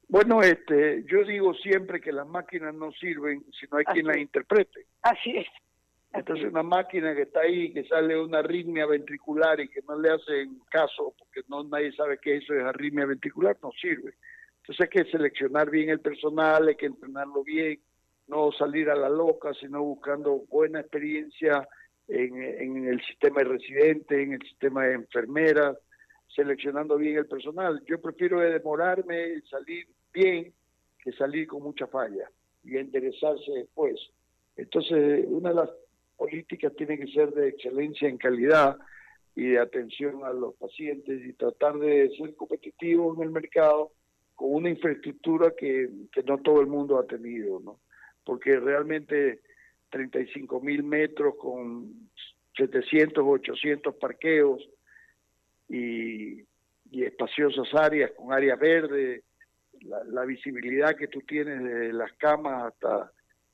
Bueno, 0.09 0.41
este, 0.41 1.03
yo 1.05 1.23
digo 1.23 1.53
siempre 1.53 2.01
que 2.01 2.11
las 2.11 2.27
máquinas 2.27 2.73
no 2.75 2.91
sirven 2.91 3.45
si 3.57 3.65
no 3.71 3.77
hay 3.77 3.85
quien 3.85 4.07
las 4.07 4.17
interprete. 4.17 4.85
Así 5.01 5.37
es. 5.37 5.47
Entonces 6.15 6.45
una 6.45 6.63
máquina 6.63 7.13
que 7.13 7.23
está 7.23 7.41
ahí, 7.41 7.73
que 7.73 7.83
sale 7.83 8.19
una 8.19 8.39
arritmia 8.39 8.85
ventricular 8.85 9.59
y 9.59 9.67
que 9.67 9.81
no 9.87 9.99
le 9.99 10.11
hacen 10.11 10.59
caso 10.69 11.13
porque 11.17 11.41
no 11.49 11.63
nadie 11.63 11.91
sabe 11.93 12.19
qué 12.21 12.37
eso 12.37 12.53
es 12.53 12.63
arritmia 12.63 13.05
ventricular, 13.05 13.57
no 13.61 13.71
sirve. 13.71 14.13
Entonces 14.61 14.81
hay 14.81 15.03
que 15.03 15.11
seleccionar 15.11 15.69
bien 15.69 15.89
el 15.89 15.99
personal, 15.99 16.67
hay 16.67 16.75
que 16.75 16.85
entrenarlo 16.85 17.43
bien, 17.43 17.79
no 18.27 18.51
salir 18.51 18.89
a 18.89 18.95
la 18.95 19.09
loca, 19.09 19.53
sino 19.53 19.83
buscando 19.83 20.43
buena 20.49 20.79
experiencia 20.79 21.67
en, 22.07 22.87
el 22.87 23.01
sistema 23.05 23.41
de 23.41 23.49
residentes, 23.49 24.17
en 24.17 24.33
el 24.33 24.41
sistema 24.41 24.85
de 24.85 24.93
enfermeras, 24.93 25.77
seleccionando 26.27 26.97
bien 26.97 27.17
el 27.17 27.27
personal. 27.27 27.83
Yo 27.87 28.01
prefiero 28.01 28.39
demorarme, 28.39 29.41
salir 29.49 29.87
bien, 30.13 30.53
que 30.97 31.11
salir 31.11 31.47
con 31.47 31.61
mucha 31.61 31.87
falla 31.87 32.29
y 32.63 32.77
enderezarse 32.77 33.51
después. 33.51 33.99
Entonces, 34.55 35.25
una 35.27 35.49
de 35.49 35.55
las 35.55 35.69
políticas 36.17 36.73
tiene 36.75 36.97
que 36.97 37.07
ser 37.07 37.31
de 37.31 37.49
excelencia 37.49 38.07
en 38.07 38.17
calidad 38.17 38.77
y 39.35 39.49
de 39.49 39.59
atención 39.59 40.23
a 40.23 40.31
los 40.31 40.55
pacientes 40.55 41.25
y 41.25 41.33
tratar 41.33 41.77
de 41.77 42.09
ser 42.17 42.35
competitivo 42.35 43.13
en 43.15 43.23
el 43.23 43.31
mercado 43.31 43.91
con 44.33 44.53
una 44.53 44.69
infraestructura 44.69 45.53
que, 45.57 45.89
que 46.11 46.23
no 46.23 46.37
todo 46.39 46.61
el 46.61 46.67
mundo 46.67 46.97
ha 46.97 47.05
tenido, 47.05 47.59
¿no? 47.59 47.79
porque 48.25 48.59
realmente 48.59 49.41
35 49.91 50.59
mil 50.59 50.83
metros 50.83 51.35
con 51.35 52.09
700 52.57 53.23
o 53.23 53.27
800 53.27 53.95
parqueos 53.95 54.67
y, 55.69 56.43
espaciosas 56.91 57.67
áreas 57.73 58.11
con 58.11 58.31
áreas 58.31 58.57
verdes, 58.57 59.23
la, 59.81 60.23
visibilidad 60.23 60.95
que 60.95 61.07
tú 61.07 61.19
tienes 61.21 61.61
de 61.61 61.91
las 61.91 62.11
camas 62.13 62.71
hasta, 62.71 63.11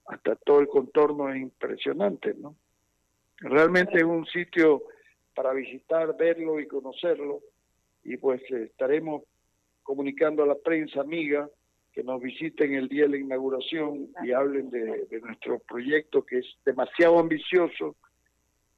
hasta 0.08 0.36
todo 0.36 0.60
el 0.60 0.68
contorno 0.68 1.30
es 1.30 1.42
impresionante, 1.42 2.34
¿no? 2.34 2.56
Realmente 3.38 3.98
es 3.98 4.04
un 4.04 4.26
sitio 4.28 4.84
para 5.34 5.54
visitar, 5.54 6.16
verlo 6.18 6.60
y 6.60 6.68
conocerlo 6.68 7.42
y 8.04 8.18
pues 8.18 8.42
estaremos 8.50 9.24
comunicando 9.84 10.44
a 10.44 10.48
la 10.48 10.56
prensa 10.56 11.02
amiga 11.02 11.50
que 11.92 12.04
nos 12.04 12.22
visiten 12.22 12.74
el 12.74 12.88
día 12.88 13.04
de 13.04 13.10
la 13.10 13.18
inauguración 13.18 14.10
y 14.24 14.32
hablen 14.32 14.70
de, 14.70 15.08
nuestro 15.22 15.60
proyecto 15.60 16.26
que 16.26 16.40
es 16.40 16.46
demasiado 16.66 17.20
ambicioso 17.20 17.96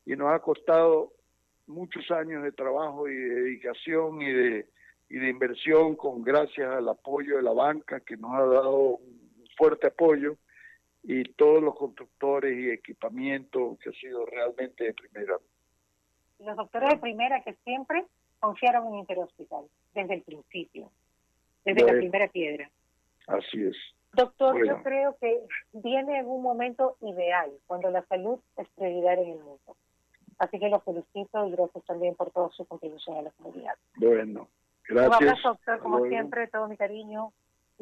y 0.06 0.16
nos 0.16 0.30
ha 0.32 0.40
costado 0.40 1.14
muchos 1.68 2.10
años 2.12 2.44
de 2.44 2.52
trabajo 2.52 3.08
y 3.08 3.16
de 3.16 3.36
dedicación 3.36 4.22
y 4.22 4.32
de, 4.32 4.68
y 5.10 5.18
de 5.18 5.30
inversión 5.30 5.96
con 5.96 6.24
gracias 6.24 6.70
al 6.70 6.90
apoyo 6.90 7.38
de 7.38 7.44
la 7.44 7.54
banca 7.54 8.00
que 8.00 8.18
nos 8.18 8.32
ha 8.34 8.46
dado 8.46 8.98
un 8.98 9.48
fuerte 9.58 9.88
apoyo 9.88 10.38
y 11.04 11.24
todos 11.34 11.62
los 11.62 11.76
constructores 11.76 12.58
y 12.58 12.72
equipamiento 12.72 13.78
que 13.82 13.90
ha 13.90 13.94
sido 13.94 14.26
realmente 14.26 14.86
de 14.86 14.94
primera. 14.94 15.38
Los 16.40 16.56
doctores 16.56 16.90
de 16.90 16.98
primera 16.98 17.44
que 17.44 17.54
siempre 17.66 18.06
confiaron 18.40 18.88
en 18.88 18.96
Interhospital 19.00 19.66
desde 19.94 20.16
el 20.16 20.22
principio, 20.22 20.90
desde 21.66 21.84
la 21.84 21.94
primera 21.94 22.28
piedra. 22.30 22.70
Así 23.28 23.64
es. 23.64 23.76
Doctor, 24.14 24.66
yo 24.66 24.82
creo 24.84 25.18
que 25.20 25.42
viene 25.74 26.20
en 26.20 26.28
un 26.28 26.42
momento 26.42 26.98
ideal, 27.02 27.52
cuando 27.68 27.90
la 27.90 28.06
salud 28.06 28.40
es 28.58 28.68
prioridad 28.76 29.14
en 29.14 29.32
el 29.32 29.40
mundo. 29.40 29.76
Así 30.38 30.60
que 30.60 30.70
los 30.70 30.84
felicito 30.84 31.48
y 31.48 31.52
gracias 31.52 31.84
también 31.86 32.16
por 32.16 32.32
toda 32.32 32.50
su 32.50 32.66
contribución 32.66 33.18
a 33.18 33.22
la 33.24 33.32
comunidad. 33.32 33.76
Bueno, 33.96 34.48
gracias. 34.88 35.20
Un 35.20 35.28
abrazo, 35.28 35.50
doctor, 35.50 35.80
como 35.80 36.06
siempre, 36.06 36.48
todo 36.48 36.68
mi 36.68 36.78
cariño 36.78 37.34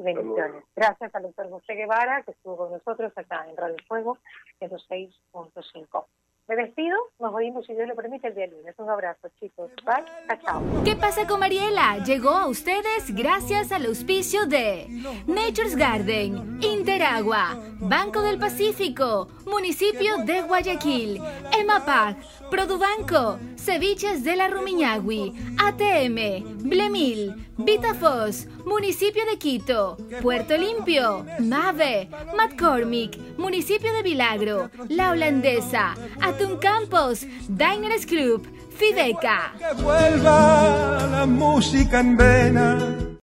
bendiciones. 0.03 0.63
Gracias 0.75 1.13
al 1.15 1.23
doctor 1.23 1.49
José 1.49 1.73
Guevara, 1.73 2.23
que 2.23 2.31
estuvo 2.31 2.57
con 2.57 2.71
nosotros 2.71 3.11
acá 3.15 3.45
en 3.49 3.57
Radio 3.57 3.77
Fuego, 3.87 4.17
106.5. 4.59 6.05
Me 6.51 6.57
despido, 6.57 6.97
nos 7.19 7.33
oímos 7.33 7.65
si 7.65 7.73
Dios 7.73 7.87
lo 7.87 7.95
permite 7.95 8.27
el 8.27 8.35
día 8.35 8.47
lunes. 8.47 8.75
Un 8.77 8.89
abrazo, 8.89 9.29
chicos. 9.39 9.71
Bye, 9.85 10.37
chao. 10.41 10.61
¿Qué 10.83 10.97
pasa 10.97 11.25
con 11.25 11.39
Mariela? 11.39 11.99
Llegó 12.03 12.31
a 12.31 12.47
ustedes 12.47 13.15
gracias 13.15 13.71
al 13.71 13.85
auspicio 13.85 14.45
de 14.47 14.87
Nature's 15.27 15.77
Garden, 15.77 16.59
Interagua, 16.61 17.57
Banco 17.79 18.21
del 18.21 18.37
Pacífico, 18.37 19.29
Municipio 19.45 20.17
de 20.25 20.41
Guayaquil, 20.41 21.21
EMAPAC, 21.57 22.17
Produbanco, 22.49 23.39
Ceviches 23.55 24.25
de 24.25 24.35
la 24.35 24.49
Rumiñahui, 24.49 25.33
ATM, 25.57 26.67
Blemil, 26.67 27.50
Vitafos, 27.65 28.47
Municipio 28.65 29.25
de 29.25 29.37
Quito, 29.37 29.97
Puerto 30.21 30.57
Limpio, 30.57 31.25
MAVE, 31.39 32.09
McCormick, 32.35 33.17
Municipio 33.37 33.91
de 33.93 34.03
Vilagro, 34.03 34.69
La 34.89 35.11
Holandesa, 35.11 35.95
Atún 36.21 36.57
Campos, 36.57 37.25
Diners 37.47 38.05
Club, 38.05 38.47
Fideca. 38.77 39.53
Que 39.57 39.81
vuelva 39.81 41.07
la 41.11 41.25
música 41.25 41.99
en 41.99 42.17
vena 42.17 43.10